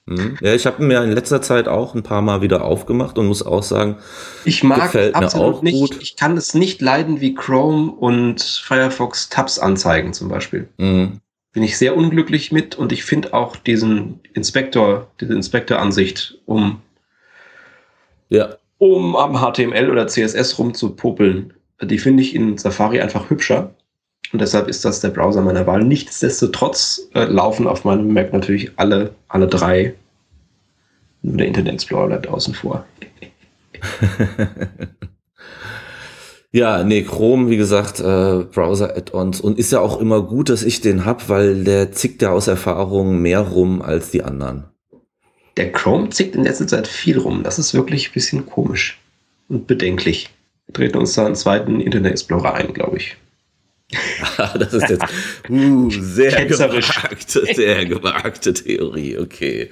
[0.06, 0.38] Mhm.
[0.40, 3.44] Ja, ich habe mir in letzter Zeit auch ein paar Mal wieder aufgemacht und muss
[3.44, 3.98] auch sagen,
[4.44, 5.98] ich mag gefällt mir auch nicht, gut.
[6.00, 10.68] Ich kann es nicht leiden, wie Chrome und Firefox Tabs anzeigen zum Beispiel.
[10.78, 11.20] Mhm.
[11.52, 16.80] Bin ich sehr unglücklich mit und ich finde auch diesen Inspektor, diese Inspektor-Ansicht, um,
[18.28, 18.56] ja.
[18.78, 23.74] um am HTML oder CSS rumzupopeln, die finde ich in Safari einfach hübscher.
[24.32, 25.82] Und deshalb ist das der Browser meiner Wahl.
[25.82, 29.94] Nichtsdestotrotz äh, laufen auf meinem Mac natürlich alle, alle drei.
[31.22, 32.86] Nur der Internet Explorer bleibt außen vor.
[36.52, 39.40] ja, nee, Chrome, wie gesagt, äh, Browser-Add-ons.
[39.40, 42.48] Und ist ja auch immer gut, dass ich den hab, weil der zickt ja aus
[42.48, 44.64] Erfahrung mehr rum als die anderen.
[45.56, 47.42] Der Chrome zickt in letzter Zeit viel rum.
[47.44, 48.98] Das ist wirklich ein bisschen komisch
[49.48, 50.30] und bedenklich.
[50.66, 53.16] Wir treten uns da einen zweiten Internet Explorer ein, glaube ich.
[54.36, 55.04] das ist jetzt
[55.48, 59.18] uh, sehr gewagte, sehr gewagte Theorie.
[59.18, 59.70] Okay.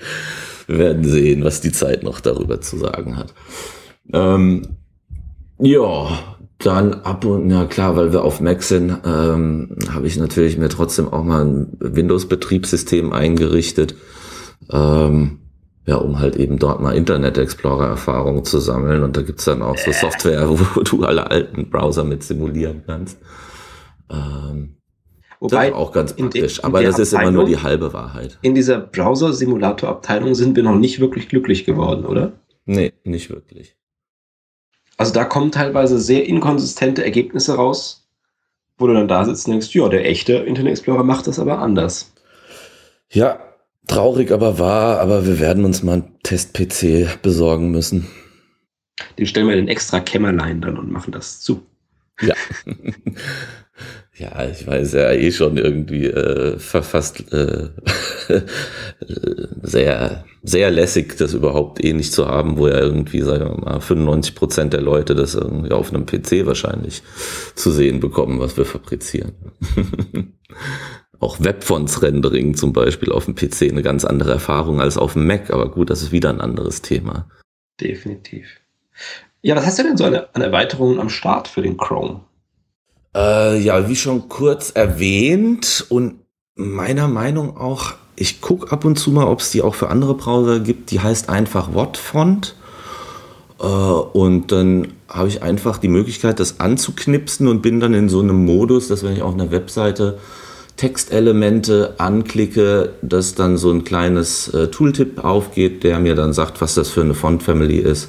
[0.66, 3.32] Wir werden sehen, was die Zeit noch darüber zu sagen hat.
[4.12, 4.76] Ähm,
[5.60, 10.58] ja, dann ab und ja klar, weil wir auf Mac sind, ähm, habe ich natürlich
[10.58, 13.94] mir trotzdem auch mal ein Windows-Betriebssystem eingerichtet.
[14.70, 15.38] Ähm,
[15.88, 19.02] ja, um halt eben dort mal Internet Explorer-Erfahrungen zu sammeln.
[19.02, 23.18] Und da gibt's dann auch so Software, wo du alle alten Browser mit simulieren kannst.
[24.10, 24.74] Ähm,
[25.40, 28.38] Wobei, auch ganz praktisch, de, aber das ist immer nur die halbe Wahrheit.
[28.42, 32.32] In dieser Browser-Simulator-Abteilung sind wir noch nicht wirklich glücklich geworden, oder?
[32.66, 33.77] Nee, nicht wirklich.
[34.98, 38.06] Also da kommen teilweise sehr inkonsistente Ergebnisse raus,
[38.76, 41.58] wo du dann da sitzt und denkst, ja, der echte Internet Explorer macht das aber
[41.58, 42.12] anders.
[43.08, 43.38] Ja,
[43.88, 48.06] Traurig aber wahr, aber wir werden uns mal einen Test-PC besorgen müssen.
[49.18, 51.66] Den stellen wir in ein extra Kämmerlein dann und machen das zu.
[52.20, 52.34] Ja.
[54.18, 57.68] ja, ich weiß ja eh schon irgendwie äh, fast äh,
[59.62, 63.80] sehr, sehr lässig, das überhaupt eh nicht zu haben, wo ja irgendwie, sagen wir mal,
[63.80, 67.02] 95 Prozent der Leute das irgendwie auf einem PC wahrscheinlich
[67.54, 69.32] zu sehen bekommen, was wir fabrizieren.
[71.20, 75.50] Auch Webfonts-Rendering zum Beispiel auf dem PC eine ganz andere Erfahrung als auf dem Mac,
[75.50, 77.28] aber gut, das ist wieder ein anderes Thema.
[77.80, 78.46] Definitiv.
[79.42, 82.20] Ja, was hast du denn so eine, eine Erweiterung am Start für den Chrome?
[83.14, 86.16] Äh, ja, wie schon kurz erwähnt und
[86.54, 90.14] meiner Meinung auch, ich gucke ab und zu mal, ob es die auch für andere
[90.14, 90.90] Browser gibt.
[90.90, 92.56] Die heißt einfach Wattfont.
[93.60, 98.20] Äh, und dann habe ich einfach die Möglichkeit, das anzuknipsen und bin dann in so
[98.20, 100.18] einem Modus, dass wenn ich auf einer Webseite
[100.76, 106.74] Textelemente anklicke, dass dann so ein kleines äh, Tooltip aufgeht, der mir dann sagt, was
[106.74, 108.08] das für eine Font-Family ist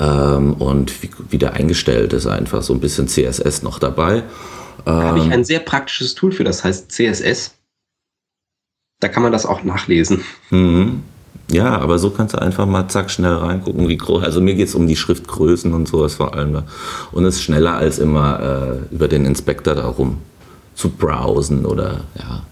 [0.00, 4.22] ähm, und wie, wie der eingestellt ist, einfach so ein bisschen CSS noch dabei.
[4.84, 7.54] Da ähm, habe ich ein sehr praktisches Tool für, das heißt CSS.
[9.00, 10.22] Da kann man das auch nachlesen.
[10.50, 11.02] Mhm.
[11.50, 14.22] Ja, aber so kannst du einfach mal zack schnell reingucken, wie groß.
[14.22, 16.62] Also mir geht es um die Schriftgrößen und sowas vor allem.
[17.12, 20.18] Und es ist schneller als immer äh, über den Inspektor darum
[20.74, 22.42] zu browsen oder ja,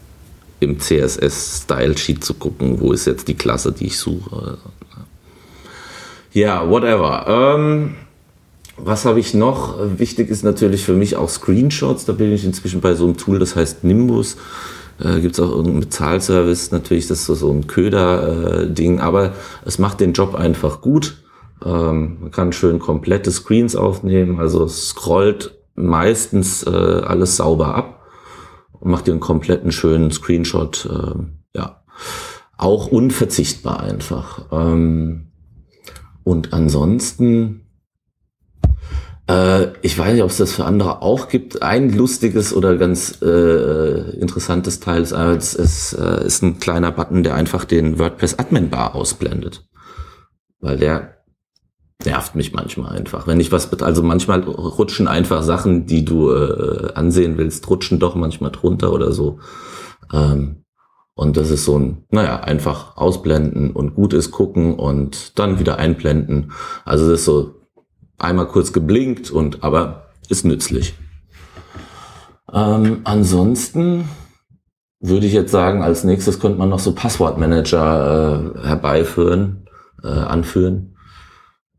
[0.61, 4.59] im CSS-Style-Sheet zu gucken, wo ist jetzt die Klasse, die ich suche.
[6.37, 7.25] Ja, whatever.
[7.29, 7.95] Ähm,
[8.77, 9.79] was habe ich noch?
[9.97, 12.05] Wichtig ist natürlich für mich auch Screenshots.
[12.05, 14.37] Da bin ich inzwischen bei so einem Tool, das heißt Nimbus.
[15.03, 16.73] Äh, Gibt es auch irgendeinen Bezahlservice.
[16.73, 19.33] Natürlich, das ist so, ein Köder-Ding, aber
[19.65, 21.23] es macht den Job einfach gut.
[21.65, 28.03] Ähm, man kann schön komplette Screens aufnehmen, also scrollt meistens äh, alles sauber ab
[28.73, 30.85] und macht dir einen kompletten schönen Screenshot.
[30.85, 31.81] Äh, ja,
[32.59, 34.45] auch unverzichtbar einfach.
[34.53, 35.29] Ähm,
[36.27, 37.69] und ansonsten,
[39.29, 41.63] äh, ich weiß nicht, ob es das für andere auch gibt.
[41.63, 46.91] Ein lustiges oder ganz äh, interessantes Teil ist, äh, es ist, äh, ist ein kleiner
[46.91, 49.69] Button, der einfach den WordPress Admin Bar ausblendet.
[50.59, 51.19] Weil der
[52.05, 53.29] nervt mich manchmal einfach.
[53.29, 58.17] Wenn ich was, also manchmal rutschen einfach Sachen, die du äh, ansehen willst, rutschen doch
[58.17, 59.39] manchmal drunter oder so.
[60.13, 60.65] Ähm,
[61.17, 65.79] und das ist so ein, naja, einfach ausblenden und gut ist gucken und dann wieder
[65.79, 66.53] einblenden.
[66.85, 67.55] Also das ist so
[68.19, 70.95] einmal kurz geblinkt und aber ist nützlich.
[72.53, 74.11] Ähm, ansonsten
[75.01, 79.67] würde ich jetzt sagen, als nächstes könnte man noch so Passwortmanager äh, herbeiführen,
[80.03, 80.97] äh, anführen.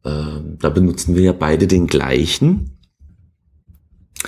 [0.04, 2.80] Ähm, da benutzen wir ja beide den gleichen.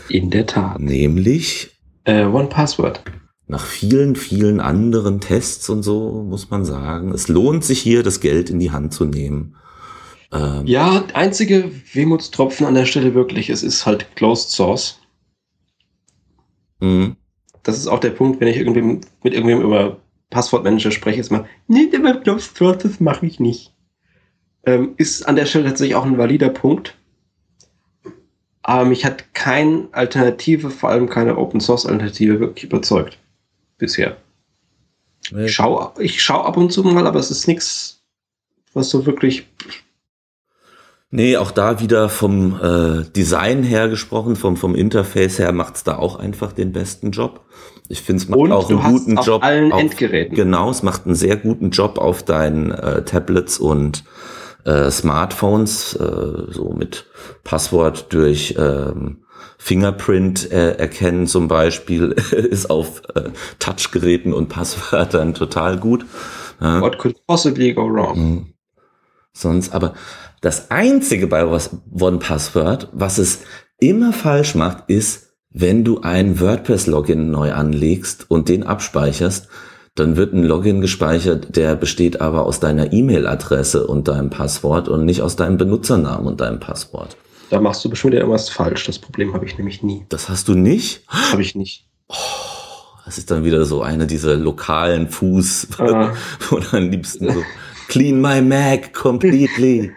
[0.07, 0.79] In der Tat.
[0.79, 3.01] Nämlich äh, One Password
[3.49, 8.19] nach vielen, vielen anderen Tests und so muss man sagen, es lohnt sich hier, das
[8.19, 9.55] Geld in die Hand zu nehmen.
[10.31, 14.99] Ähm ja, einzige Wehmutstropfen an der Stelle wirklich, es ist halt Closed Source.
[16.79, 17.15] Mhm.
[17.63, 18.83] Das ist auch der Punkt, wenn ich irgendwie
[19.23, 19.97] mit irgendwem über
[20.29, 23.73] Passwortmanager spreche, ist mal, nee, der Closed Source, das mache ich nicht.
[24.63, 26.95] Ähm, ist an der Stelle tatsächlich auch ein valider Punkt.
[28.61, 33.17] Aber mich hat keine Alternative, vor allem keine Open Source Alternative, wirklich überzeugt
[33.79, 34.17] bisher.
[35.31, 35.45] Nee.
[35.45, 38.03] Ich schaue ich schau ab und zu mal, aber es ist nichts,
[38.73, 39.47] was so wirklich.
[41.11, 45.83] Nee, auch da wieder vom äh, Design her gesprochen, vom, vom Interface her macht es
[45.83, 47.45] da auch einfach den besten Job.
[47.87, 49.43] Ich finde, es macht und auch einen guten auf Job.
[49.43, 50.35] allen auf, Endgeräten.
[50.35, 54.03] Genau, es macht einen sehr guten Job auf deinen äh, Tablets und
[54.65, 57.07] äh, Smartphones, äh, so mit
[57.43, 59.23] Passwort durch ähm,
[59.61, 66.05] Fingerprint äh, erkennen zum Beispiel ist auf äh, Touchgeräten und Passwörtern total gut.
[66.61, 66.81] Ja.
[66.81, 68.17] What could possibly go wrong?
[68.17, 68.53] Mhm.
[69.33, 69.93] Sonst, aber
[70.41, 73.41] das einzige bei One Password, was es
[73.79, 79.49] immer falsch macht, ist, wenn du ein WordPress-Login neu anlegst und den abspeicherst,
[79.95, 85.03] dann wird ein Login gespeichert, der besteht aber aus deiner E-Mail-Adresse und deinem Passwort und
[85.03, 87.17] nicht aus deinem Benutzernamen und deinem Passwort.
[87.49, 88.85] Da machst du bestimmt irgendwas falsch.
[88.85, 90.05] Das Problem habe ich nämlich nie.
[90.09, 91.03] Das hast du nicht?
[91.07, 91.85] Habe ich nicht.
[92.07, 92.15] Oh,
[93.05, 96.13] das ist dann wieder so eine dieser lokalen Fuß, ah.
[96.49, 97.43] wo dann am liebsten so
[97.87, 99.91] clean my Mac completely.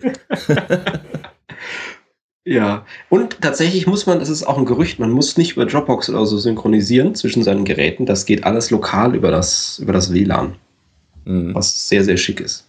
[2.44, 6.09] ja, und tatsächlich muss man, das ist auch ein Gerücht, man muss nicht über Dropbox
[6.09, 8.07] oder so synchronisieren zwischen seinen Geräten.
[8.07, 10.55] Das geht alles lokal über das, über das WLAN.
[11.24, 11.55] Mhm.
[11.55, 12.66] Was sehr, sehr schick ist.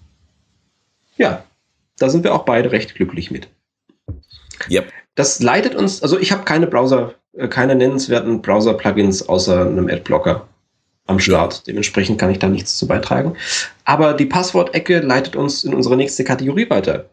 [1.18, 1.44] Ja,
[1.98, 3.48] da sind wir auch beide recht glücklich mit.
[4.70, 4.92] Yep.
[5.16, 10.48] Das leitet uns, also ich habe keine Browser, äh, keine nennenswerten Browser-Plugins außer einem Adblocker.
[11.06, 11.68] Am Start.
[11.68, 13.36] Dementsprechend kann ich da nichts zu beitragen.
[13.84, 17.10] Aber die Passwortecke leitet uns in unsere nächste Kategorie weiter.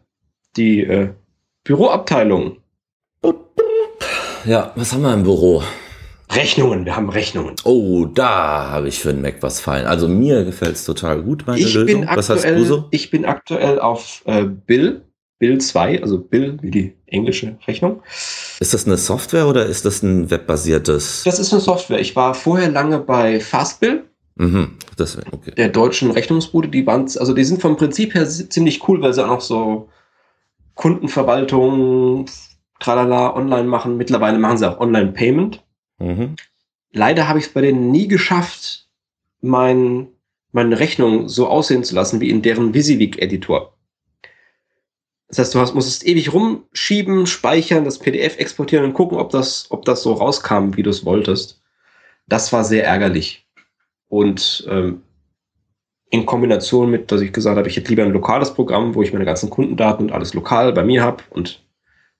[0.55, 1.09] Die äh,
[1.65, 2.57] Büroabteilung.
[4.45, 5.61] Ja, was haben wir im Büro?
[6.31, 7.55] Rechnungen, wir haben Rechnungen.
[7.65, 9.85] Oh, da habe ich für den Mac was fallen.
[9.85, 11.85] Also mir gefällt es total gut, meine ich Lösung.
[11.85, 12.87] Bin aktuell, was hast du so?
[12.91, 15.01] Ich bin aktuell auf äh, Bill,
[15.39, 18.01] Bill 2, also Bill wie die englische Rechnung.
[18.59, 21.23] Ist das eine Software oder ist das ein webbasiertes?
[21.23, 21.99] Das ist eine Software.
[21.99, 24.05] Ich war vorher lange bei Fastbill.
[24.35, 25.51] Mhm, das, okay.
[25.55, 29.23] Der deutschen Rechnungsbude, die waren, also die sind vom Prinzip her ziemlich cool, weil sie
[29.23, 29.89] auch noch so
[30.75, 32.25] Kundenverwaltung,
[32.79, 33.97] tralala, online machen.
[33.97, 35.63] Mittlerweile machen sie auch Online-Payment.
[35.99, 36.35] Mhm.
[36.93, 38.87] Leider habe ich es bei denen nie geschafft,
[39.41, 40.07] mein,
[40.51, 43.73] meine Rechnung so aussehen zu lassen wie in deren Visivik-Editor.
[45.31, 49.67] Das heißt, du hast, musstest ewig rumschieben, speichern, das PDF exportieren und gucken, ob das,
[49.69, 51.61] ob das so rauskam, wie du es wolltest.
[52.27, 53.47] Das war sehr ärgerlich.
[54.09, 55.03] Und ähm,
[56.09, 59.13] in Kombination mit, dass ich gesagt habe, ich hätte lieber ein lokales Programm, wo ich
[59.13, 61.63] meine ganzen Kundendaten und alles lokal bei mir habe und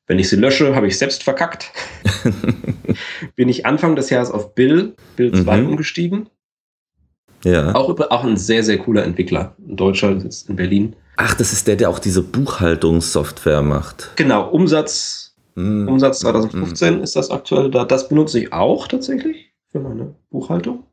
[0.08, 1.72] wenn ich sie lösche, habe ich selbst verkackt.
[3.36, 5.70] Bin ich Anfang des Jahres auf Bill, Bill 2 mhm.
[5.70, 6.30] umgestiegen.
[7.44, 7.76] Ja.
[7.76, 9.56] Auch, auch ein sehr, sehr cooler Entwickler.
[9.60, 10.96] Ein Deutscher sitzt in Berlin.
[11.18, 14.12] Ach, das ist der, der auch diese Buchhaltungssoftware macht.
[14.16, 15.88] Genau, Umsatz, mm.
[15.88, 17.04] Umsatz 2015 mm.
[17.04, 17.86] ist das aktuell da.
[17.86, 20.84] Das benutze ich auch tatsächlich für meine Buchhaltung.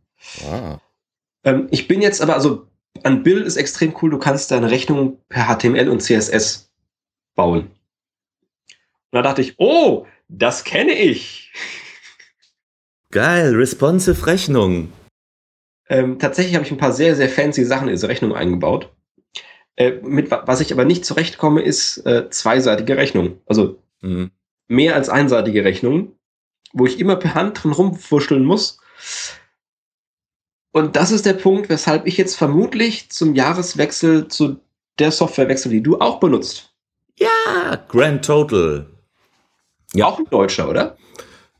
[0.41, 0.81] Wow.
[1.45, 2.67] Ähm, ich bin jetzt aber, also
[3.05, 6.71] an Bill ist extrem cool, du kannst deine Rechnung per HTML und CSS
[7.35, 7.71] bauen.
[9.11, 11.53] Und da dachte ich, oh, das kenne ich.
[13.11, 14.93] Geil, responsive Rechnung.
[15.89, 18.93] Ähm, tatsächlich habe ich ein paar sehr, sehr fancy Sachen in diese Rechnung eingebaut.
[19.79, 23.41] Äh, mit was ich aber nicht zurechtkomme, ist äh, zweiseitige Rechnung.
[23.47, 24.33] Also mhm.
[24.67, 26.17] mehr als einseitige Rechnung,
[26.73, 28.81] wo ich immer per Hand drin rumwurschteln muss.
[30.73, 34.57] Und das ist der Punkt, weshalb ich jetzt vermutlich zum Jahreswechsel zu
[34.99, 36.75] der Software wechsle, die du auch benutzt.
[37.17, 38.87] Ja, Grand Total.
[39.95, 40.07] Ja.
[40.07, 40.97] Auch ein Deutscher, oder?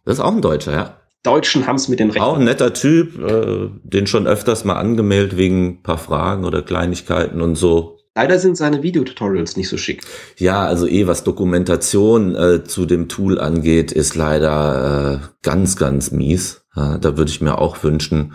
[0.05, 1.01] Das ist auch ein Deutscher, ja.
[1.23, 2.25] Deutschen haben es mit den Rechten.
[2.25, 6.63] Auch ein netter Typ, äh, den schon öfters mal angemeldet wegen ein paar Fragen oder
[6.63, 7.98] Kleinigkeiten und so.
[8.19, 10.03] Leider sind seine Videotutorials nicht so schick.
[10.39, 16.11] Ja, also eh was Dokumentation äh, zu dem Tool angeht, ist leider äh, ganz, ganz
[16.11, 16.63] mies.
[16.75, 18.33] Ja, da würde ich mir auch wünschen,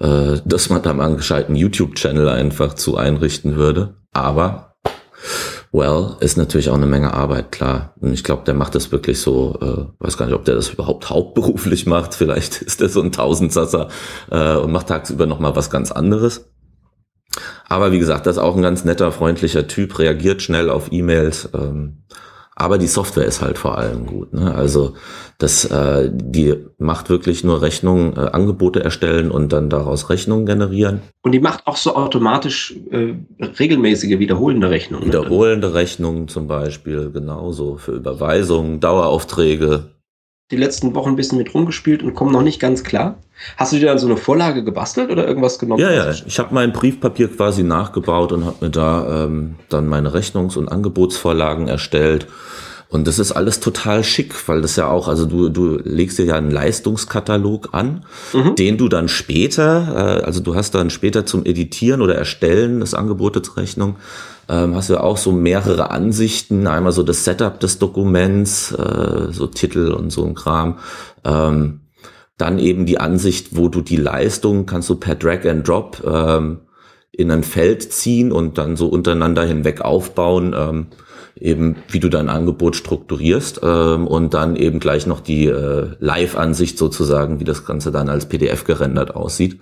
[0.00, 3.94] äh, dass man da mal einen gescheiten YouTube-Channel einfach zu einrichten würde.
[4.12, 4.74] Aber
[5.70, 7.94] Well ist natürlich auch eine Menge Arbeit, klar.
[8.00, 10.70] Und ich glaube, der macht das wirklich so, äh, weiß gar nicht, ob der das
[10.70, 12.16] überhaupt hauptberuflich macht.
[12.16, 13.90] Vielleicht ist der so ein Tausendsasser
[14.32, 16.50] äh, und macht tagsüber nochmal was ganz anderes.
[17.68, 21.50] Aber wie gesagt, das ist auch ein ganz netter, freundlicher Typ, reagiert schnell auf E-Mails.
[21.54, 22.02] Ähm,
[22.60, 24.34] aber die Software ist halt vor allem gut.
[24.34, 24.54] Ne?
[24.54, 24.92] Also
[25.38, 31.00] das, äh, die macht wirklich nur Rechnungen, äh, Angebote erstellen und dann daraus Rechnungen generieren.
[31.22, 33.14] Und die macht auch so automatisch äh,
[33.58, 35.06] regelmäßige wiederholende Rechnungen.
[35.06, 35.14] Ne?
[35.14, 39.84] Wiederholende Rechnungen zum Beispiel, genauso für Überweisungen, Daueraufträge,
[40.50, 43.18] die letzten Wochen ein bisschen mit rumgespielt und kommen noch nicht ganz klar.
[43.56, 45.80] Hast du dir dann so eine Vorlage gebastelt oder irgendwas genommen?
[45.80, 46.10] Ja, ja.
[46.10, 50.68] Ich habe mein Briefpapier quasi nachgebaut und habe mir da ähm, dann meine Rechnungs- und
[50.68, 52.26] Angebotsvorlagen erstellt.
[52.90, 56.24] Und das ist alles total schick, weil das ja auch, also du, du legst dir
[56.24, 58.56] ja einen Leistungskatalog an, mhm.
[58.56, 62.94] den du dann später, äh, also du hast dann später zum Editieren oder Erstellen des
[62.94, 63.94] Angebotes Rechnung,
[64.50, 66.66] ähm, hast du auch so mehrere Ansichten.
[66.66, 70.78] Einmal so das Setup des Dokuments, äh, so Titel und so ein Kram.
[71.24, 71.80] Ähm,
[72.36, 76.60] dann eben die Ansicht, wo du die Leistung kannst du per Drag and Drop ähm,
[77.12, 80.86] in ein Feld ziehen und dann so untereinander hinweg aufbauen, ähm,
[81.36, 86.78] eben wie du dein Angebot strukturierst ähm, und dann eben gleich noch die äh, Live-Ansicht
[86.78, 89.60] sozusagen, wie das Ganze dann als PDF gerendert aussieht.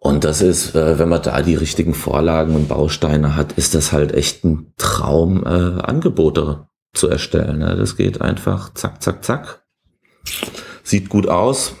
[0.00, 3.92] Und das ist, äh, wenn man da die richtigen Vorlagen und Bausteine hat, ist das
[3.92, 5.48] halt echt ein Traum, äh,
[5.82, 7.58] Angebote zu erstellen.
[7.58, 7.76] Ne?
[7.76, 9.64] Das geht einfach zack, zack, zack.
[10.84, 11.74] Sieht gut aus.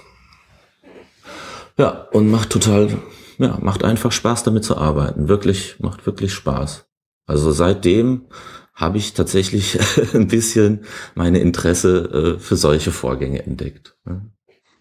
[1.78, 2.98] Ja, und macht total,
[3.38, 5.28] ja, macht einfach Spaß damit zu arbeiten.
[5.28, 6.86] Wirklich, macht wirklich Spaß.
[7.26, 8.26] Also seitdem
[8.74, 9.78] habe ich tatsächlich
[10.14, 13.96] ein bisschen meine Interesse äh, für solche Vorgänge entdeckt.
[14.04, 14.32] Hm.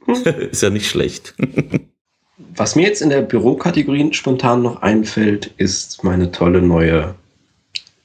[0.52, 1.36] Ist ja nicht schlecht.
[2.38, 7.16] Was mir jetzt in der Bürokategorie spontan noch einfällt, ist meine tolle neue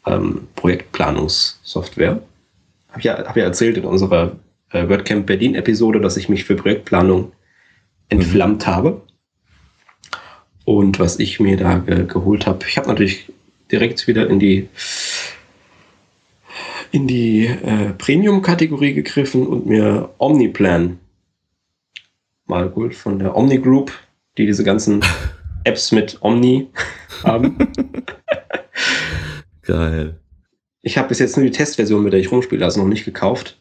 [0.07, 2.23] ähm, Projektplanungssoftware.
[2.91, 4.37] Habe ja, hab ja erzählt in unserer
[4.71, 7.33] äh, WordCamp Berlin-Episode, dass ich mich für Projektplanung
[8.09, 8.71] entflammt mhm.
[8.71, 9.03] habe.
[10.65, 13.31] Und was ich mir da ge geholt habe, ich habe natürlich
[13.71, 14.69] direkt wieder in die
[16.91, 20.99] in die äh, Premium-Kategorie gegriffen und mir Omniplan
[22.47, 23.93] mal geholt von der Omni Group
[24.39, 25.05] die diese ganzen
[25.65, 26.69] Apps mit Omni
[27.23, 27.57] haben.
[29.63, 30.19] Geil.
[30.83, 33.61] Ich habe bis jetzt nur die Testversion, mit der ich rumspiele, also noch nicht gekauft.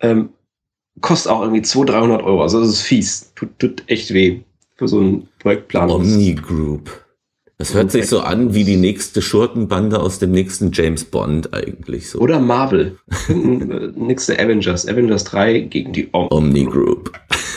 [0.00, 0.30] Ähm,
[1.00, 2.42] kostet auch irgendwie 200, 300 Euro.
[2.42, 3.32] Also das ist fies.
[3.34, 4.40] Tut, tut echt weh
[4.76, 5.90] für so einen Projektplan.
[5.90, 7.04] Omni Group.
[7.60, 12.08] Das hört sich so an wie die nächste Schurkenbande aus dem nächsten James Bond eigentlich
[12.08, 12.20] so.
[12.20, 12.96] Oder Marvel.
[13.96, 14.86] nächste Avengers.
[14.86, 17.10] Avengers 3 gegen die Om Omni Group.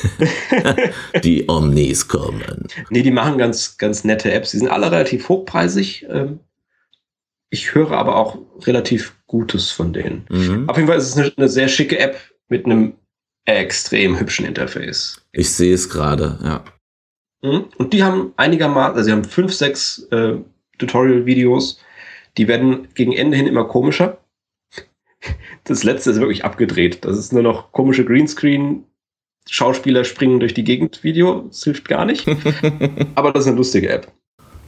[1.23, 2.67] die Omnis kommen.
[2.89, 4.51] Nee, die machen ganz, ganz nette Apps.
[4.51, 6.05] Die sind alle relativ hochpreisig.
[6.09, 6.39] Ähm,
[7.49, 10.25] ich höre aber auch relativ Gutes von denen.
[10.29, 10.69] Mhm.
[10.69, 12.17] Auf jeden Fall ist es eine, eine sehr schicke App
[12.49, 12.93] mit einem
[13.45, 15.21] extrem hübschen Interface.
[15.31, 16.63] Ich sehe es gerade, ja.
[17.41, 17.65] Mhm.
[17.77, 20.35] Und die haben einigermaßen, also sie haben fünf, sechs äh,
[20.77, 21.79] Tutorial-Videos,
[22.37, 24.17] die werden gegen Ende hin immer komischer.
[25.65, 27.05] Das letzte ist wirklich abgedreht.
[27.05, 28.83] Das ist nur noch komische Greenscreen,
[29.49, 31.45] Schauspieler springen durch die Gegend Video.
[31.47, 32.27] Das hilft gar nicht.
[33.15, 34.11] Aber das ist eine lustige App.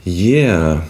[0.06, 0.86] Yeah.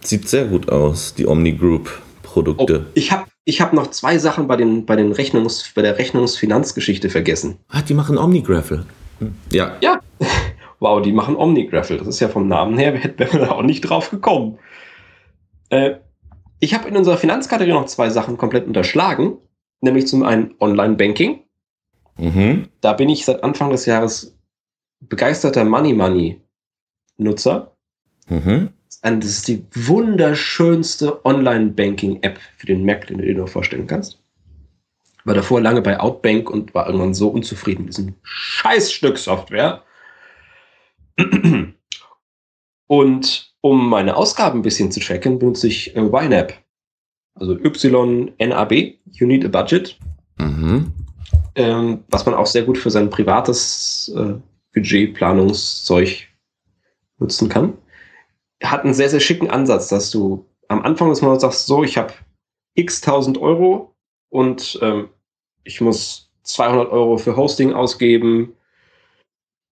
[0.00, 2.86] Sieht sehr gut aus, die Omni Group Produkte.
[2.86, 5.98] Oh, ich habe ich hab noch zwei Sachen bei, den, bei, den Rechnungs, bei der
[5.98, 7.58] Rechnungsfinanzgeschichte vergessen.
[7.68, 8.86] Ah, die machen Omnigraffle.
[9.18, 9.34] Hm.
[9.50, 9.76] Ja.
[9.80, 10.00] Ja
[10.80, 11.98] wow, die machen Omnigraffle.
[11.98, 14.58] Das ist ja vom Namen her, hätten wir da auch nicht drauf gekommen.
[15.70, 15.96] Äh,
[16.60, 19.38] ich habe in unserer Finanzkategorie noch zwei Sachen komplett unterschlagen,
[19.80, 21.40] nämlich zum einen Online-Banking.
[22.22, 22.68] Mhm.
[22.80, 24.38] Da bin ich seit Anfang des Jahres
[25.00, 26.40] begeisterter Money Money
[27.16, 27.76] Nutzer.
[28.28, 28.70] Mhm.
[29.02, 34.22] Das ist die wunderschönste Online-Banking-App für den Mac, den du dir nur vorstellen kannst.
[35.24, 39.82] War davor lange bei Outbank und war irgendwann so unzufrieden mit diesem Scheißstück Software,
[42.86, 46.54] und um meine Ausgaben ein bisschen zu tracken, benutze ich äh, YNAB.
[47.34, 48.72] Also YNAB,
[49.12, 49.98] You Need a Budget.
[50.38, 50.92] Mhm.
[51.54, 54.34] Ähm, was man auch sehr gut für sein privates äh,
[54.72, 56.28] Budgetplanungszeug
[57.18, 57.74] nutzen kann.
[58.62, 61.98] Hat einen sehr, sehr schicken Ansatz, dass du am Anfang des Monats sagst, so, ich
[61.98, 62.12] habe
[62.74, 63.94] x tausend Euro
[64.30, 65.08] und ähm,
[65.64, 68.54] ich muss 200 Euro für Hosting ausgeben,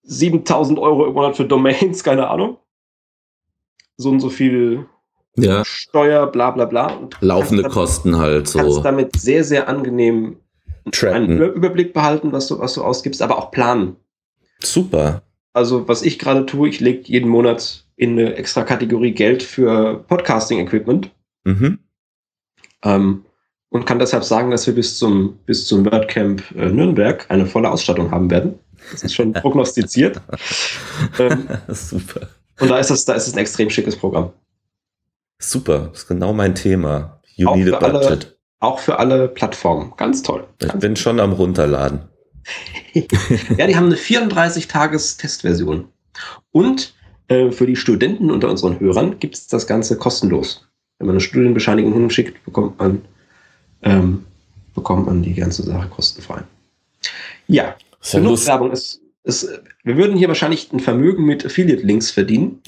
[0.02, 2.58] 7000 Euro im Monat für Domains, keine Ahnung.
[3.96, 4.86] So und so viel
[5.36, 5.64] ja.
[5.64, 6.94] Steuer, bla bla bla.
[6.94, 8.58] Und Laufende damit, Kosten halt so.
[8.58, 10.36] Kannst damit sehr, sehr angenehm
[10.90, 11.30] Tracken.
[11.30, 13.96] einen Überblick behalten, was du, was du ausgibst, aber auch planen.
[14.60, 15.22] Super.
[15.52, 20.04] Also, was ich gerade tue, ich lege jeden Monat in eine extra Kategorie Geld für
[20.08, 21.10] Podcasting-Equipment.
[21.44, 21.78] Mhm.
[22.82, 23.24] Ähm,
[23.68, 27.70] und kann deshalb sagen, dass wir bis zum, bis zum WordCamp äh, Nürnberg eine volle
[27.70, 28.58] Ausstattung haben werden.
[28.90, 30.20] Das ist schon prognostiziert.
[31.18, 32.28] ähm, Super.
[32.58, 34.32] Und da ist es, da ist es ein extrem schickes Programm.
[35.38, 37.20] Super, das ist genau mein Thema.
[37.36, 38.06] You auch need a budget.
[38.06, 39.92] Alle, auch für alle Plattformen.
[39.96, 40.46] Ganz toll.
[40.60, 41.02] Ich Ganz bin toll.
[41.02, 42.00] schon am runterladen.
[43.56, 45.88] ja, die haben eine 34-Tages-Testversion.
[46.52, 46.94] Und
[47.28, 50.66] äh, für die Studenten unter unseren Hörern gibt es das Ganze kostenlos.
[50.98, 53.02] Wenn man eine Studienbescheinigung hinschickt, bekommt man,
[53.82, 54.26] ähm,
[54.74, 56.42] bekommt man die ganze Sache kostenfrei.
[57.46, 59.48] Ja, ist ja Werbung ist, ist,
[59.84, 62.60] wir würden hier wahrscheinlich ein Vermögen mit Affiliate-Links verdienen.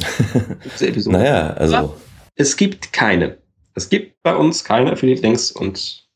[1.07, 1.76] naja, also.
[1.76, 1.97] Aber
[2.36, 3.38] es gibt keine.
[3.74, 6.06] Es gibt bei uns keine Affiliate-Links und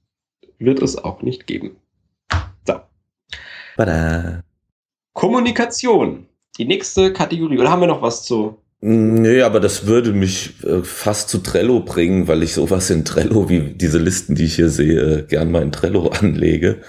[0.58, 1.76] wird es auch nicht geben.
[2.66, 2.80] So.
[3.76, 4.42] Bada.
[5.12, 6.26] Kommunikation.
[6.58, 7.58] Die nächste Kategorie.
[7.58, 8.58] Oder haben wir noch was zu?
[8.80, 13.48] Nö, aber das würde mich äh, fast zu Trello bringen, weil ich sowas in Trello,
[13.48, 16.82] wie diese Listen, die ich hier sehe, gern mal in Trello anlege.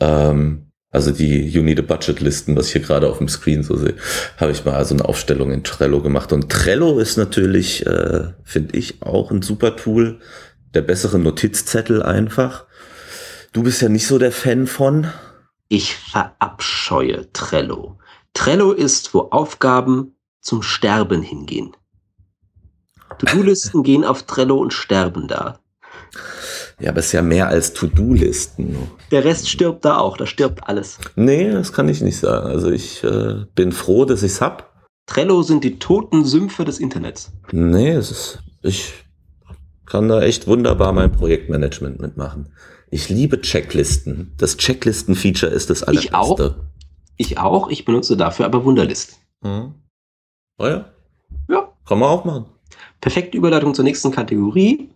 [0.00, 0.63] Ähm,
[0.94, 3.76] also die You Need a Budget Listen, was ich hier gerade auf dem Screen so
[3.76, 3.96] sehe,
[4.36, 6.32] habe ich mal so eine Aufstellung in Trello gemacht.
[6.32, 10.20] Und Trello ist natürlich, äh, finde ich, auch ein super Tool.
[10.72, 12.66] Der bessere Notizzettel einfach.
[13.52, 15.08] Du bist ja nicht so der Fan von.
[15.68, 17.98] Ich verabscheue Trello.
[18.32, 21.76] Trello ist, wo Aufgaben zum Sterben hingehen.
[23.18, 25.58] To-Do-Listen gehen auf Trello und sterben da.
[26.80, 28.76] Ja, aber es ist ja mehr als To-Do-Listen.
[29.10, 30.98] Der Rest stirbt da auch, da stirbt alles.
[31.14, 32.48] Nee, das kann ich nicht sagen.
[32.48, 34.74] Also ich äh, bin froh, dass ich es hab.
[35.06, 37.32] Trello sind die toten Sümpfe des Internets.
[37.52, 38.92] Nee, es ist, ich
[39.86, 42.52] kann da echt wunderbar mein Projektmanagement mitmachen.
[42.90, 44.32] Ich liebe Checklisten.
[44.38, 46.08] Das Checklisten-Feature ist das allerbeste.
[46.08, 46.54] Ich auch.
[47.16, 47.68] Ich auch.
[47.68, 49.18] Ich benutze dafür aber Wunderlist.
[49.42, 49.74] Mhm.
[50.58, 50.86] Oh ja.
[51.48, 51.72] Ja.
[51.86, 52.46] Kann man auch machen.
[53.00, 54.90] Perfekte Überleitung zur nächsten Kategorie.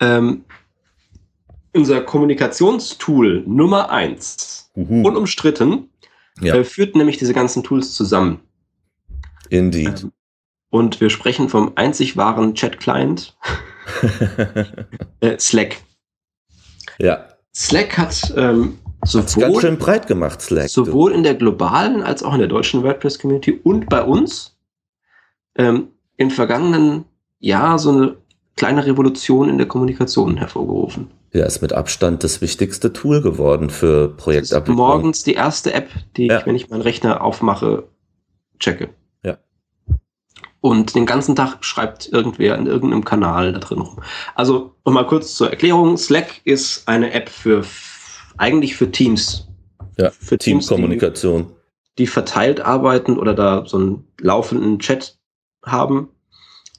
[0.00, 0.44] Ähm,
[1.74, 5.06] unser Kommunikationstool Nummer eins, Uhu.
[5.06, 5.88] unumstritten,
[6.40, 6.54] ja.
[6.56, 8.40] äh, führt nämlich diese ganzen Tools zusammen.
[9.48, 10.02] Indeed.
[10.02, 10.12] Ähm,
[10.70, 13.36] und wir sprechen vom einzig wahren Chat-Client
[15.20, 15.78] äh, Slack.
[16.98, 17.26] Ja.
[17.54, 20.68] Slack hat ähm, sowohl, ganz schön breit gemacht, Slack.
[20.68, 24.56] Sowohl in der globalen als auch in der deutschen WordPress-Community und bei uns
[25.56, 27.04] ähm, im vergangenen
[27.40, 28.16] Jahr so eine
[28.56, 31.10] kleine Revolution in der Kommunikation hervorgerufen.
[31.32, 34.76] Ja, ist mit Abstand das wichtigste Tool geworden für Projektabwicklung.
[34.76, 36.40] Morgens die erste App, die ja.
[36.40, 37.88] ich, wenn ich meinen Rechner aufmache,
[38.58, 38.90] checke.
[39.22, 39.38] Ja.
[40.60, 44.02] Und den ganzen Tag schreibt irgendwer in irgendeinem Kanal da drin rum.
[44.34, 45.96] Also, nochmal kurz zur Erklärung.
[45.96, 47.64] Slack ist eine App für,
[48.36, 49.46] eigentlich für Teams.
[49.98, 51.46] Ja, für Teamkommunikation.
[51.46, 55.16] Die, die verteilt arbeiten oder da so einen laufenden Chat
[55.64, 56.08] haben.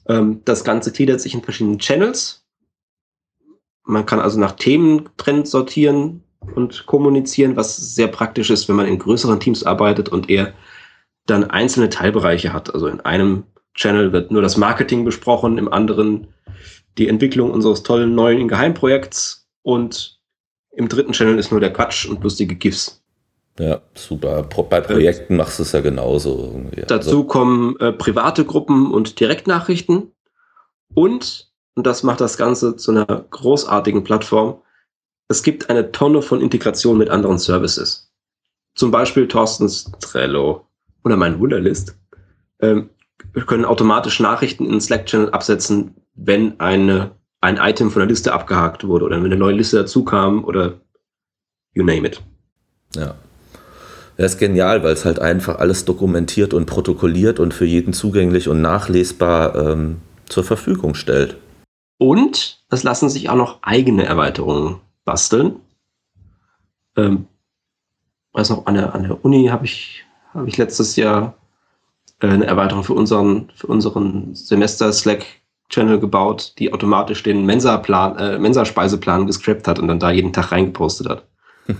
[0.08, 2.41] Ähm, das Ganze gliedert sich in verschiedenen Channels
[3.84, 6.22] man kann also nach Thementrend sortieren
[6.54, 10.54] und kommunizieren, was sehr praktisch ist, wenn man in größeren Teams arbeitet und eher
[11.26, 12.74] dann einzelne Teilbereiche hat.
[12.74, 16.28] Also in einem Channel wird nur das Marketing besprochen, im anderen
[16.98, 20.20] die Entwicklung unseres tollen neuen Geheimprojekts und
[20.72, 23.02] im dritten Channel ist nur der Quatsch und lustige GIFs.
[23.58, 24.42] Ja, super.
[24.42, 26.52] Bei Projekten machst du es ja genauso.
[26.54, 26.82] Irgendwie.
[26.82, 27.24] Dazu also.
[27.24, 30.12] kommen äh, private Gruppen und Direktnachrichten
[30.94, 34.60] und und das macht das Ganze zu einer großartigen Plattform.
[35.28, 38.10] Es gibt eine Tonne von Integration mit anderen Services.
[38.74, 40.66] Zum Beispiel Thorstens Trello
[41.04, 41.96] oder mein Wunderlist.
[42.60, 42.90] Ähm,
[43.32, 48.86] wir können automatisch Nachrichten in Slack-Channel absetzen, wenn eine, ein Item von der Liste abgehakt
[48.86, 50.80] wurde oder wenn eine neue Liste dazu kam oder
[51.74, 52.22] you name it.
[52.94, 53.14] Ja.
[54.18, 58.48] Das ist genial, weil es halt einfach alles dokumentiert und protokolliert und für jeden zugänglich
[58.48, 61.38] und nachlesbar ähm, zur Verfügung stellt.
[62.02, 65.60] Und es lassen sich auch noch eigene Erweiterungen basteln.
[66.96, 67.26] Ähm,
[68.32, 71.34] weiß noch, an der, an der Uni habe ich, hab ich letztes Jahr
[72.20, 79.68] äh, eine Erweiterung für unseren, für unseren Semester-Slack-Channel gebaut, die automatisch den äh, Mensa-Speiseplan gescrapt
[79.68, 81.24] hat und dann da jeden Tag reingepostet hat.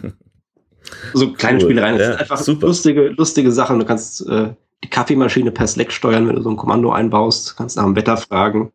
[1.15, 1.65] so kleine cool.
[1.65, 1.99] Spielereien.
[1.99, 2.67] Das ja, sind einfach super.
[2.69, 3.81] lustige, lustige Sachen.
[3.81, 4.51] Du kannst äh,
[4.85, 7.57] die Kaffeemaschine per Slack steuern, wenn du so ein Kommando einbaust.
[7.57, 8.71] kannst nach dem Wetter fragen.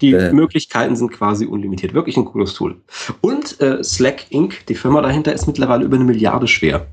[0.00, 0.32] Die äh.
[0.32, 1.94] Möglichkeiten sind quasi unlimitiert.
[1.94, 2.80] Wirklich ein cooles Tool.
[3.20, 6.86] Und äh, Slack Inc., die Firma dahinter, ist mittlerweile über eine Milliarde schwer.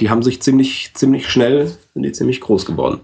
[0.00, 3.00] Die haben sich ziemlich, ziemlich schnell, sind die ziemlich groß geworden.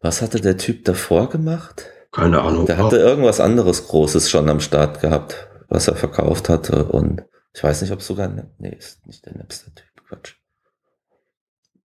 [0.00, 1.86] Was hatte der Typ davor gemacht?
[2.12, 2.66] Keine Ahnung.
[2.66, 6.86] Der hatte irgendwas anderes Großes schon am Start gehabt, was er verkauft hatte.
[6.86, 7.22] Und
[7.54, 8.28] ich weiß nicht, ob es sogar.
[8.58, 9.86] Nee, ist nicht der Napster-Typ.
[10.08, 10.34] Quatsch.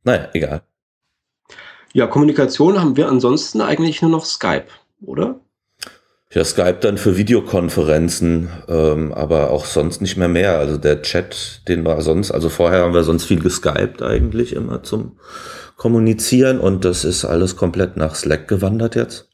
[0.03, 0.63] Naja, egal.
[1.93, 4.67] Ja, Kommunikation haben wir ansonsten eigentlich nur noch Skype
[5.01, 5.41] oder?
[6.31, 10.57] Ja, Skype dann für Videokonferenzen, ähm, aber auch sonst nicht mehr mehr.
[10.57, 14.83] Also der Chat, den war sonst, also vorher haben wir sonst viel geskypt eigentlich immer
[14.83, 15.17] zum
[15.77, 19.29] Kommunizieren und das ist alles komplett nach Slack gewandert jetzt.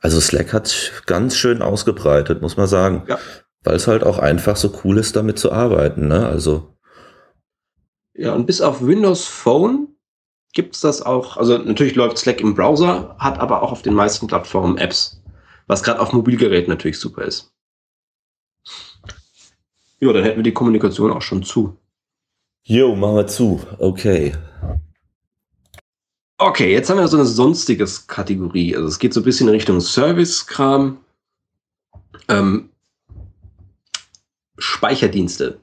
[0.00, 3.04] Also Slack hat sich ganz schön ausgebreitet, muss man sagen.
[3.08, 3.18] Ja.
[3.62, 6.26] Weil es halt auch einfach so cool ist, damit zu arbeiten, ne?
[6.26, 6.74] Also.
[8.14, 9.91] Ja, und bis auf Windows Phone
[10.52, 13.94] gibt es das auch, also natürlich läuft Slack im Browser, hat aber auch auf den
[13.94, 15.22] meisten Plattformen Apps,
[15.66, 17.52] was gerade auf Mobilgeräten natürlich super ist.
[20.00, 21.76] Ja, dann hätten wir die Kommunikation auch schon zu.
[22.64, 23.60] Jo, machen wir zu.
[23.78, 24.34] Okay.
[26.38, 28.74] Okay, jetzt haben wir so eine sonstiges Kategorie.
[28.74, 30.98] Also es geht so ein bisschen in Richtung Service-Kram.
[32.28, 32.68] Ähm,
[34.58, 35.60] Speicherdienste.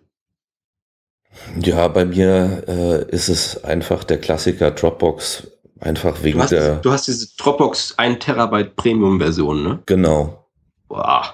[1.62, 5.48] Ja, bei mir äh, ist es einfach der Klassiker Dropbox.
[5.80, 6.76] Einfach wegen du hast, der.
[6.78, 9.80] Du hast diese Dropbox 1 Terabyte Premium-Version, ne?
[9.86, 10.46] Genau.
[10.90, 11.34] Boah.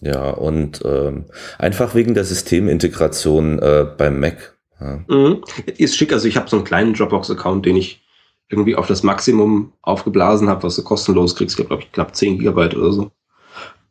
[0.00, 1.26] Ja, und ähm,
[1.58, 4.56] einfach wegen der Systemintegration äh, beim Mac.
[4.80, 5.04] Ja.
[5.06, 5.44] Mhm.
[5.76, 8.02] Ist schick, also ich habe so einen kleinen Dropbox-Account, den ich
[8.48, 11.58] irgendwie auf das Maximum aufgeblasen habe, was du kostenlos kriegst.
[11.58, 13.10] Ich glaube, ich knapp 10 Gigabyte oder so.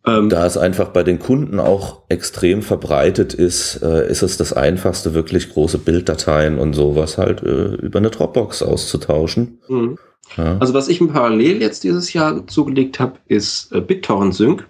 [0.06, 4.52] Ähm, da es einfach bei den Kunden auch extrem verbreitet ist, äh, ist es das
[4.52, 9.60] einfachste, wirklich große Bilddateien und sowas halt äh, über eine Dropbox auszutauschen.
[9.68, 10.00] Mhm.
[10.38, 10.58] Ja.
[10.58, 14.68] Also was ich mir parallel jetzt dieses Jahr zugelegt habe, ist äh, BitTorrent Sync.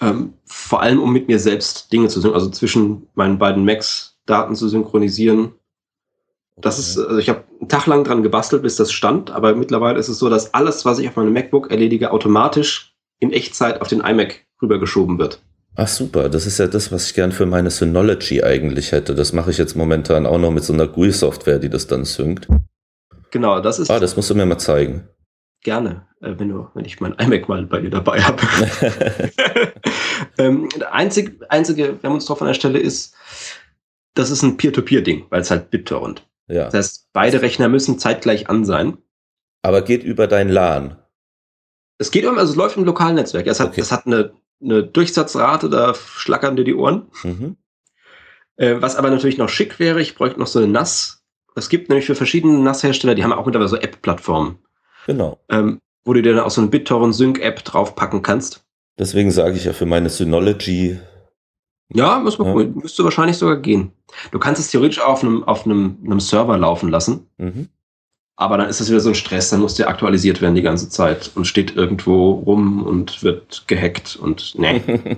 [0.00, 4.16] Ähm, vor allem, um mit mir selbst Dinge zu synchronisieren, also zwischen meinen beiden Macs
[4.26, 5.52] Daten zu synchronisieren
[6.60, 9.98] das ist, also ich habe einen Tag lang dran gebastelt, bis das stand, aber mittlerweile
[9.98, 13.88] ist es so, dass alles, was ich auf meinem MacBook erledige, automatisch in Echtzeit auf
[13.88, 15.42] den iMac rübergeschoben wird.
[15.76, 19.14] Ach super, das ist ja das, was ich gern für meine Synology eigentlich hätte.
[19.14, 22.48] Das mache ich jetzt momentan auch noch mit so einer GUI-Software, die das dann synkt.
[23.30, 23.90] Genau, das ist.
[23.90, 25.08] Ah, das musst du mir mal zeigen.
[25.62, 28.42] Gerne, äh, wenn, du, wenn ich mein iMac mal bei dir dabei habe.
[30.38, 33.14] ähm, der einzige, einzige Wermutstropfen an der Stelle ist,
[34.14, 36.26] das ist ein Peer-to-Peer-Ding, weil es halt BitTorrent.
[36.48, 36.64] Ja.
[36.64, 38.98] Das heißt, beide Rechner müssen zeitgleich an sein.
[39.62, 40.96] Aber geht über dein LAN.
[41.98, 43.46] Es geht um, also es läuft im lokalen Netzwerk.
[43.46, 43.80] Es hat, okay.
[43.80, 44.32] es hat eine
[44.62, 47.08] eine Durchsatzrate, da schlackern dir die Ohren.
[47.22, 47.56] Mhm.
[48.56, 51.22] Äh, was aber natürlich noch schick wäre, ich bräuchte noch so eine NAS.
[51.54, 54.58] Es gibt nämlich für verschiedene NAS-Hersteller, die haben auch mittlerweile so App-Plattformen.
[55.06, 55.38] Genau.
[55.48, 58.64] Ähm, wo du dir dann auch so eine BitTorrent-Sync-App draufpacken kannst.
[58.98, 60.98] Deswegen sage ich ja für meine Synology.
[61.94, 62.52] Ja, muss man ja.
[62.54, 62.78] Gucken.
[62.82, 63.92] müsste wahrscheinlich sogar gehen.
[64.30, 67.26] Du kannst es theoretisch auf einem, auf einem, einem Server laufen lassen.
[67.38, 67.68] Mhm.
[68.36, 70.88] Aber dann ist das wieder so ein Stress, dann muss der aktualisiert werden die ganze
[70.88, 74.80] Zeit und steht irgendwo rum und wird gehackt und nee.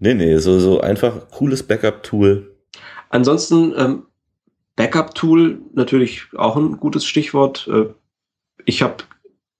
[0.00, 2.54] nee, nee, so, so einfach cooles Backup-Tool.
[3.08, 4.02] Ansonsten, ähm,
[4.76, 7.68] Backup-Tool natürlich auch ein gutes Stichwort.
[7.72, 7.86] Äh,
[8.64, 9.04] ich habe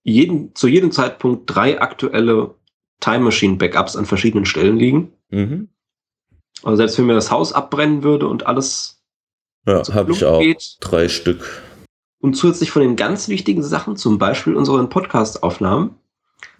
[0.03, 2.55] jeden, zu jedem Zeitpunkt drei aktuelle
[3.01, 5.13] Time Machine Backups an verschiedenen Stellen liegen.
[5.31, 5.69] Mhm.
[6.63, 9.03] Also selbst wenn mir das Haus abbrennen würde und alles
[9.67, 10.77] ja, habe ich auch geht.
[10.81, 11.63] drei Stück.
[12.19, 15.97] Und zusätzlich von den ganz wichtigen Sachen, zum Beispiel unseren Podcast-Aufnahmen,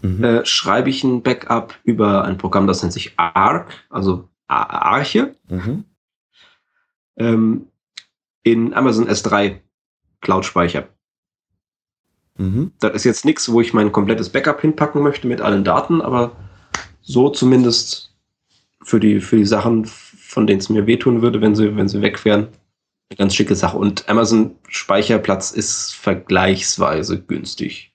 [0.03, 0.23] mhm.
[0.23, 5.85] äh, schreibe ich ein Backup über ein Programm, das nennt sich Arc, also Arche, mhm.
[7.17, 7.67] ähm,
[8.43, 9.61] in Amazon S3
[10.21, 10.89] Cloud-Speicher.
[12.39, 12.73] Mhm.
[12.81, 16.33] Das ist jetzt nichts, wo ich mein komplettes Backup hinpacken möchte mit allen Daten, aber
[17.03, 18.13] so zumindest
[18.83, 22.03] für die, für die Sachen, von denen es mir wehtun würde, wenn sie, wenn sie
[22.03, 22.49] weg wären,
[23.11, 23.77] eine ganz schicke Sache.
[23.77, 27.93] Und Amazon Speicherplatz ist vergleichsweise günstig.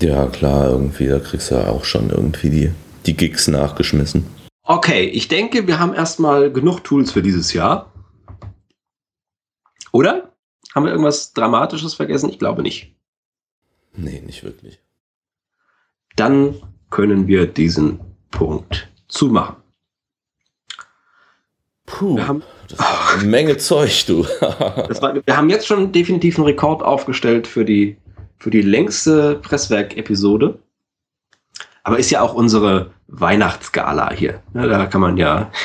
[0.00, 2.70] Ja, klar, irgendwie, da kriegst du ja auch schon irgendwie die,
[3.06, 4.24] die Gigs nachgeschmissen.
[4.62, 7.92] Okay, ich denke, wir haben erstmal genug Tools für dieses Jahr.
[9.92, 10.32] Oder?
[10.74, 12.30] Haben wir irgendwas Dramatisches vergessen?
[12.30, 12.94] Ich glaube nicht.
[13.94, 14.80] Nee, nicht wirklich.
[16.16, 16.54] Dann
[16.90, 19.56] können wir diesen Punkt zumachen.
[21.86, 22.16] Puh.
[22.16, 24.24] Wir haben das war eine Menge Zeug, du.
[24.40, 27.96] war, wir haben jetzt schon definitiv einen Rekord aufgestellt für die,
[28.36, 30.58] für die längste Presswerk-Episode.
[31.82, 34.42] Aber ist ja auch unsere Weihnachtsgala hier.
[34.52, 35.50] Ja, da kann man ja.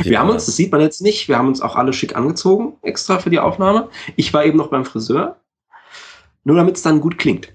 [0.00, 0.20] Wir ja.
[0.20, 3.20] haben uns, das sieht man jetzt nicht, wir haben uns auch alle schick angezogen, extra
[3.20, 3.88] für die Aufnahme.
[4.16, 5.36] Ich war eben noch beim Friseur.
[6.46, 7.52] Nur damit es dann gut klingt.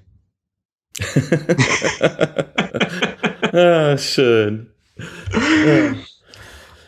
[3.54, 4.70] ah, schön.
[5.66, 5.94] Ja.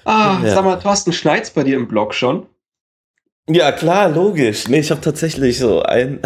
[0.04, 0.54] Ah, ja.
[0.54, 2.46] sag mal, Thorsten, schneit's bei dir im Blog schon?
[3.48, 4.68] Ja, klar, logisch.
[4.68, 6.20] Nee, ich habe tatsächlich so ein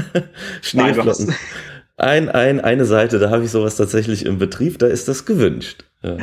[0.60, 1.32] Schneeflocken.
[1.96, 5.84] ein, ein, eine Seite, da habe ich sowas tatsächlich im Betrieb, da ist das gewünscht.
[6.02, 6.16] Ja.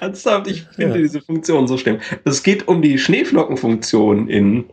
[0.00, 1.02] Ernsthaft, ich finde ja.
[1.02, 1.98] diese Funktion so schlimm.
[2.26, 4.66] Es geht um die Schneeflockenfunktion in,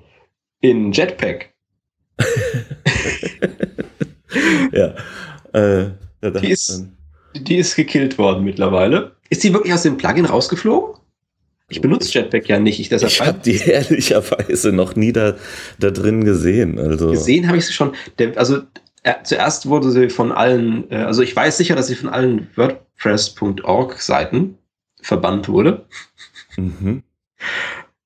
[0.59, 1.53] in Jetpack.
[4.71, 4.95] ja.
[5.53, 5.91] Äh,
[6.41, 6.87] die, ist,
[7.35, 9.15] die ist gekillt worden mittlerweile.
[9.29, 11.01] Ist die wirklich aus dem Plugin rausgeflogen?
[11.69, 12.79] Ich benutze Jetpack ja nicht.
[12.79, 15.37] Ich, ich habe die ehrlicherweise noch nie da,
[15.79, 16.77] da drin gesehen.
[16.77, 17.11] Also.
[17.11, 17.93] Gesehen habe ich sie schon.
[18.19, 18.61] Der, also
[19.03, 22.49] äh, zuerst wurde sie von allen, äh, also ich weiß sicher, dass sie von allen
[22.55, 24.57] WordPress.org Seiten
[25.01, 25.85] verbannt wurde.
[26.57, 27.03] Mhm.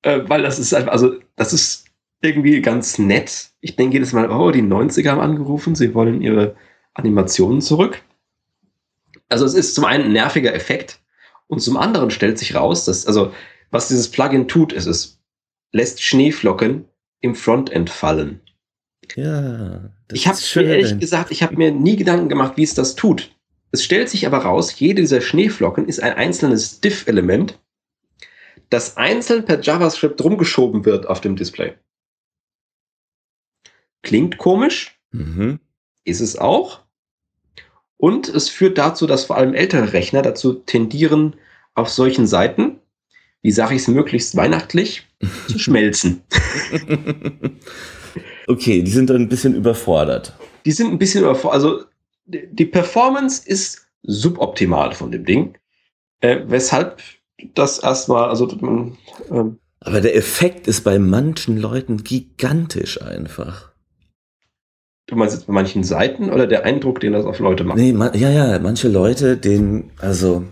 [0.02, 1.85] äh, weil das ist einfach, also das ist
[2.22, 3.50] irgendwie ganz nett.
[3.60, 6.56] Ich denke jedes Mal, oh, die 90er haben angerufen, sie wollen ihre
[6.94, 8.02] Animationen zurück.
[9.28, 11.00] Also es ist zum einen ein nerviger Effekt
[11.46, 13.32] und zum anderen stellt sich raus, dass, also
[13.70, 15.16] was dieses Plugin tut, ist es
[15.72, 16.86] lässt Schneeflocken
[17.20, 18.40] im Frontend fallen.
[19.14, 19.90] Ja.
[20.10, 23.36] ich habe mir ehrlich gesagt, ich habe mir nie Gedanken gemacht, wie es das tut.
[23.70, 27.58] Es stellt sich aber raus, jede dieser Schneeflocken ist ein einzelnes Diff-Element,
[28.70, 31.74] das einzeln per JavaScript rumgeschoben wird auf dem Display.
[34.06, 35.58] Klingt komisch, mhm.
[36.04, 36.80] ist es auch.
[37.96, 41.36] Und es führt dazu, dass vor allem ältere Rechner dazu tendieren,
[41.74, 42.78] auf solchen Seiten
[43.46, 45.06] wie sage ich es möglichst weihnachtlich,
[45.48, 46.22] zu schmelzen.
[48.48, 50.36] okay, die sind dann ein bisschen überfordert.
[50.64, 51.54] Die sind ein bisschen überfordert.
[51.54, 51.84] Also
[52.26, 55.56] die Performance ist suboptimal von dem Ding.
[56.18, 57.00] Äh, weshalb
[57.54, 58.98] das erstmal, also man,
[59.30, 63.70] ähm, aber der Effekt ist bei manchen Leuten gigantisch einfach.
[65.06, 67.78] Du meinst jetzt bei manchen Seiten oder der Eindruck, den das auf Leute macht?
[67.78, 70.44] Nee, man, ja, ja, manche Leute, den, also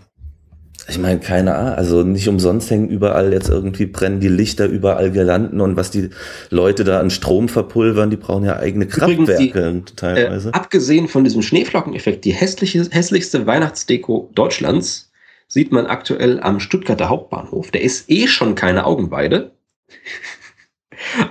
[0.89, 5.11] ich meine, keine Ahnung, also nicht umsonst hängen überall jetzt irgendwie brennen die Lichter überall
[5.11, 6.11] Girlanden und was die
[6.51, 10.51] Leute da an Strom verpulvern, die brauchen ja eigene Kraftwerke die, teilweise.
[10.51, 15.11] Äh, abgesehen von diesem Schneeflockeneffekt, die hässliche, hässlichste Weihnachtsdeko Deutschlands
[15.49, 17.71] sieht man aktuell am Stuttgarter Hauptbahnhof.
[17.71, 19.53] Der ist eh schon keine Augenweide.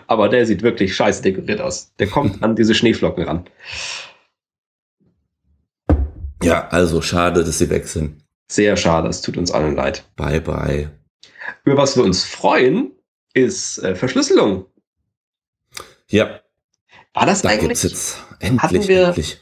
[0.07, 1.93] Aber der sieht wirklich scheiße dekoriert aus.
[1.99, 3.45] Der kommt an diese Schneeflocken ran.
[6.43, 8.23] Ja, also schade, dass sie weg sind.
[8.49, 10.03] Sehr schade, es tut uns allen leid.
[10.15, 10.91] Bye, bye.
[11.63, 12.91] Über was wir uns freuen,
[13.33, 14.65] ist äh, Verschlüsselung.
[16.09, 16.41] Ja.
[17.13, 17.81] War das da eigentlich?
[17.81, 19.41] Jetzt endlich, hatten wir, endlich.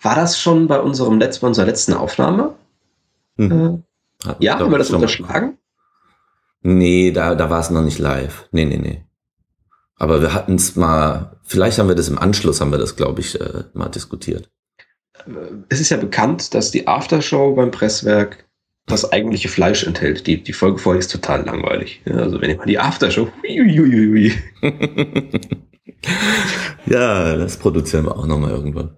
[0.00, 2.54] war das schon bei unserem letzten, unserer letzten Aufnahme?
[3.36, 3.84] Mhm.
[4.24, 5.58] Äh, ja, haben wir das unterschlagen?
[6.64, 8.48] Nee, da, da war es noch nicht live.
[8.50, 9.04] Nee, nee, nee.
[9.96, 13.20] Aber wir hatten es mal, vielleicht haben wir das im Anschluss, haben wir das, glaube
[13.20, 14.50] ich, äh, mal diskutiert.
[15.68, 18.48] Es ist ja bekannt, dass die Aftershow beim Presswerk
[18.86, 20.26] das eigentliche Fleisch enthält.
[20.26, 22.02] Die, die Folge vorher ist total langweilig.
[22.06, 23.28] Ja, also wenn ich mal die Aftershow.
[26.86, 28.96] Ja, das produzieren wir auch nochmal irgendwann.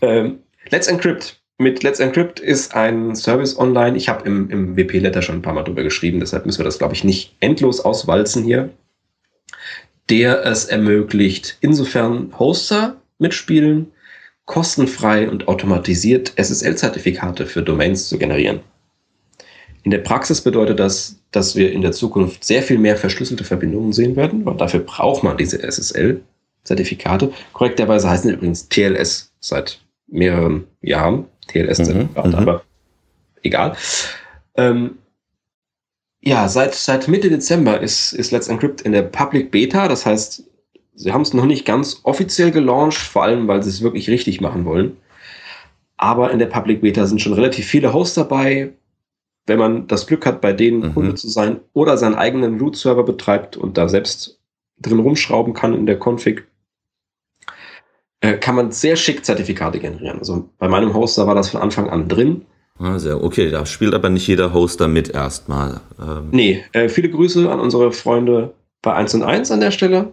[0.00, 0.40] Ähm,
[0.70, 1.42] Let's Encrypt.
[1.58, 3.96] Mit Let's Encrypt ist ein Service online.
[3.96, 6.78] Ich habe im, im WP-Letter schon ein paar Mal drüber geschrieben, deshalb müssen wir das,
[6.78, 8.70] glaube ich, nicht endlos auswalzen hier.
[10.10, 13.90] Der es ermöglicht, insofern Hoster mitspielen,
[14.44, 18.60] kostenfrei und automatisiert SSL-Zertifikate für Domains zu generieren.
[19.82, 23.92] In der Praxis bedeutet das, dass wir in der Zukunft sehr viel mehr verschlüsselte Verbindungen
[23.92, 27.32] sehen werden, weil dafür braucht man diese SSL-Zertifikate.
[27.54, 31.26] Korrekterweise heißen sie übrigens TLS seit mehreren Jahren.
[31.48, 32.62] TLS-Zertifikate, mhm, mhm, aber
[33.42, 33.76] egal.
[34.56, 34.98] Ähm,
[36.20, 39.86] ja, seit, seit Mitte Dezember ist, ist Let's Encrypt in der Public Beta.
[39.86, 40.44] Das heißt,
[40.94, 44.40] sie haben es noch nicht ganz offiziell gelauncht, vor allem, weil sie es wirklich richtig
[44.40, 44.96] machen wollen.
[45.96, 48.72] Aber in der Public Beta sind schon relativ viele Hosts dabei.
[49.46, 50.94] Wenn man das Glück hat, bei denen mhm.
[50.94, 54.40] Kunde zu sein oder seinen eigenen Root-Server betreibt und da selbst
[54.80, 56.44] drin rumschrauben kann in der Config,
[58.26, 60.18] äh, kann man sehr schick Zertifikate generieren.
[60.18, 62.44] Also bei meinem Hoster war das von Anfang an drin.
[62.78, 65.80] Ah, sehr okay, da spielt aber nicht jeder Hoster mit erstmal.
[65.98, 66.28] Ähm.
[66.30, 70.12] Nee, äh, viele Grüße an unsere Freunde bei 1 und 1 an der Stelle.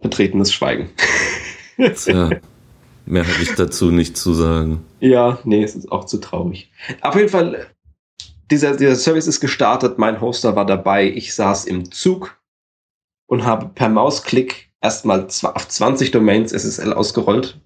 [0.00, 0.90] Betretenes Schweigen.
[1.76, 2.30] Tja,
[3.04, 4.84] mehr habe ich dazu nicht zu sagen.
[5.00, 6.70] Ja, nee, es ist auch zu traurig.
[7.02, 7.66] Auf jeden Fall,
[8.50, 12.38] dieser, dieser Service ist gestartet, mein Hoster war dabei, ich saß im Zug
[13.26, 17.58] und habe per Mausklick erstmal auf 20 Domains SSL ausgerollt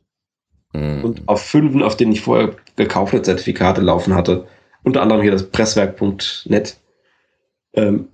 [0.73, 1.05] mhm.
[1.05, 4.47] und auf fünf, auf denen ich vorher gekaufte Zertifikate laufen hatte,
[4.83, 6.77] unter anderem hier das Presswerk.net,
[7.75, 8.09] ähm,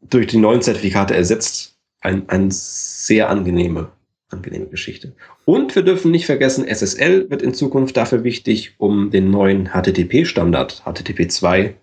[0.00, 1.76] durch die neuen Zertifikate ersetzt.
[2.02, 3.92] Ein, ein sehr angenehme,
[4.30, 5.12] angenehme Geschichte.
[5.44, 10.82] Und wir dürfen nicht vergessen, SSL wird in Zukunft dafür wichtig, um den neuen HTTP-Standard,
[10.86, 11.74] HTTP 2,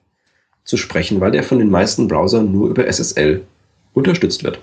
[0.64, 3.46] zu sprechen, weil der von den meisten Browsern nur über SSL
[3.94, 4.60] unterstützt wird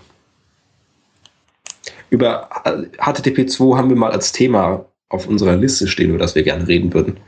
[2.14, 2.48] über
[2.98, 6.66] HTTP 2 haben wir mal als Thema auf unserer Liste stehen, über das wir gerne
[6.68, 7.18] reden würden.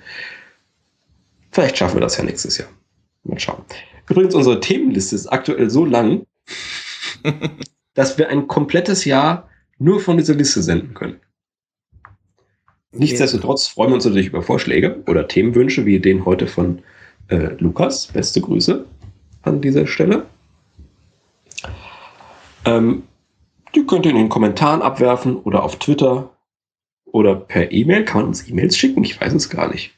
[1.51, 2.69] Vielleicht schaffen wir das ja nächstes Jahr.
[3.25, 3.65] Mal schauen.
[4.09, 6.25] Übrigens, unsere Themenliste ist aktuell so lang,
[7.95, 11.21] dass wir ein komplettes Jahr nur von dieser Liste senden können.
[12.93, 16.83] Nichtsdestotrotz freuen wir uns natürlich über Vorschläge oder Themenwünsche, wie den heute von
[17.29, 18.07] äh, Lukas.
[18.07, 18.87] Beste Grüße
[19.43, 20.27] an dieser Stelle.
[22.65, 23.03] Ähm,
[23.75, 26.31] die könnt ihr in den Kommentaren abwerfen oder auf Twitter
[27.05, 28.05] oder per E-Mail.
[28.05, 29.05] Kann man uns E-Mails schicken?
[29.05, 29.93] Ich weiß es gar nicht.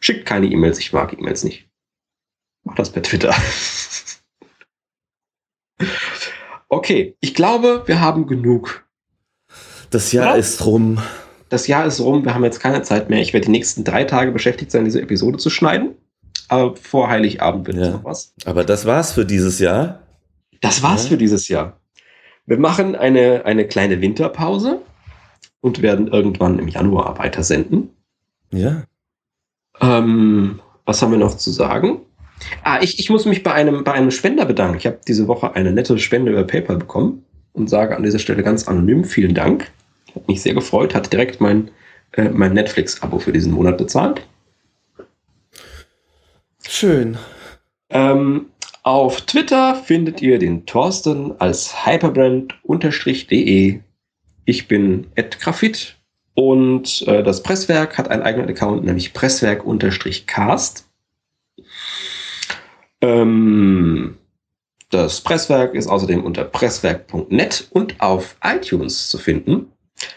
[0.00, 1.68] Schickt keine E-Mails, ich mag E-Mails nicht.
[2.64, 3.34] Mach das per Twitter.
[6.68, 8.84] okay, ich glaube, wir haben genug.
[9.90, 10.38] Das Jahr Oder?
[10.38, 11.00] ist rum.
[11.48, 13.20] Das Jahr ist rum, wir haben jetzt keine Zeit mehr.
[13.20, 15.94] Ich werde die nächsten drei Tage beschäftigt sein, diese Episode zu schneiden.
[16.48, 17.90] Aber vor Heiligabend wird ja.
[17.90, 18.34] noch was.
[18.44, 20.00] Aber das war's für dieses Jahr.
[20.60, 21.10] Das war's ja.
[21.10, 21.80] für dieses Jahr.
[22.46, 24.82] Wir machen eine, eine kleine Winterpause
[25.60, 27.90] und werden irgendwann im Januar weiter senden.
[28.50, 28.84] Ja.
[29.80, 32.00] Ähm, was haben wir noch zu sagen?
[32.62, 34.76] Ah, ich, ich muss mich bei einem, bei einem Spender bedanken.
[34.76, 38.42] Ich habe diese Woche eine nette Spende über PayPal bekommen und sage an dieser Stelle
[38.42, 39.70] ganz anonym vielen Dank.
[40.14, 41.70] Hat mich sehr gefreut, hat direkt mein,
[42.12, 44.26] äh, mein Netflix-Abo für diesen Monat bezahlt.
[46.68, 47.16] Schön.
[47.90, 48.46] Ähm,
[48.84, 53.80] auf Twitter findet ihr den Thorsten als hyperbrand-de.
[54.44, 55.96] Ich bin Ed Grafit
[56.34, 60.86] und äh, das Presswerk hat einen eigenen Account, nämlich Presswerk-cast.
[63.00, 64.18] Ähm,
[64.90, 69.72] das Presswerk ist außerdem unter presswerk.net und auf iTunes zu finden.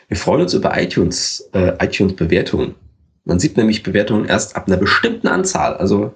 [0.10, 2.76] Wir freuen uns über iTunes, äh, iTunes-Bewertungen.
[3.24, 5.78] Man sieht nämlich Bewertungen erst ab einer bestimmten Anzahl.
[5.78, 6.14] Also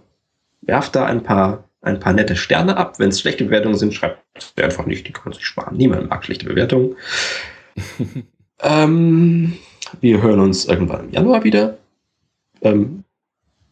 [0.61, 2.99] werft da ein paar ein paar nette Sterne ab.
[2.99, 5.77] Wenn es schlechte Bewertungen sind, schreibt sie einfach nicht, die kann man sich sparen.
[5.77, 6.95] Niemand mag schlechte Bewertungen.
[8.59, 9.57] ähm,
[9.99, 11.77] wir hören uns irgendwann im Januar wieder.
[12.61, 13.03] Ähm,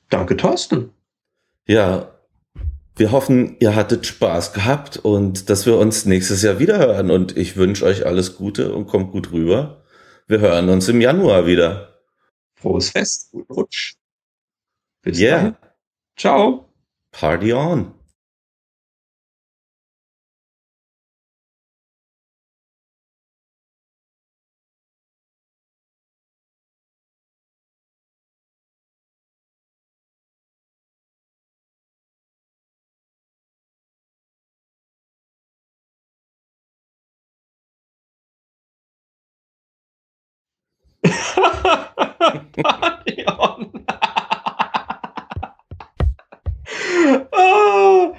[0.10, 0.92] danke, Thorsten.
[1.68, 2.12] Ja,
[2.96, 7.12] wir hoffen, ihr hattet Spaß gehabt und dass wir uns nächstes Jahr wieder hören.
[7.12, 9.84] Und ich wünsche euch alles Gute und kommt gut rüber.
[10.28, 12.02] Wir hören uns im Januar wieder.
[12.56, 13.96] Frohes Fest, guten Rutsch.
[15.02, 15.42] Bis yeah.
[15.42, 15.58] Dann.
[16.18, 16.66] Ciao.
[17.12, 17.99] Party on.
[42.64, 43.86] Pantheon.
[47.32, 48.14] ah,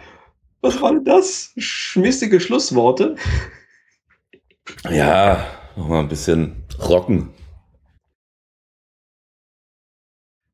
[0.61, 1.53] was waren das?
[1.57, 3.17] Schmissige Schlussworte.
[4.89, 5.47] Ja,
[5.77, 7.33] nochmal ein bisschen rocken.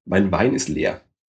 [0.04, 1.00] Mein Wein ist leer.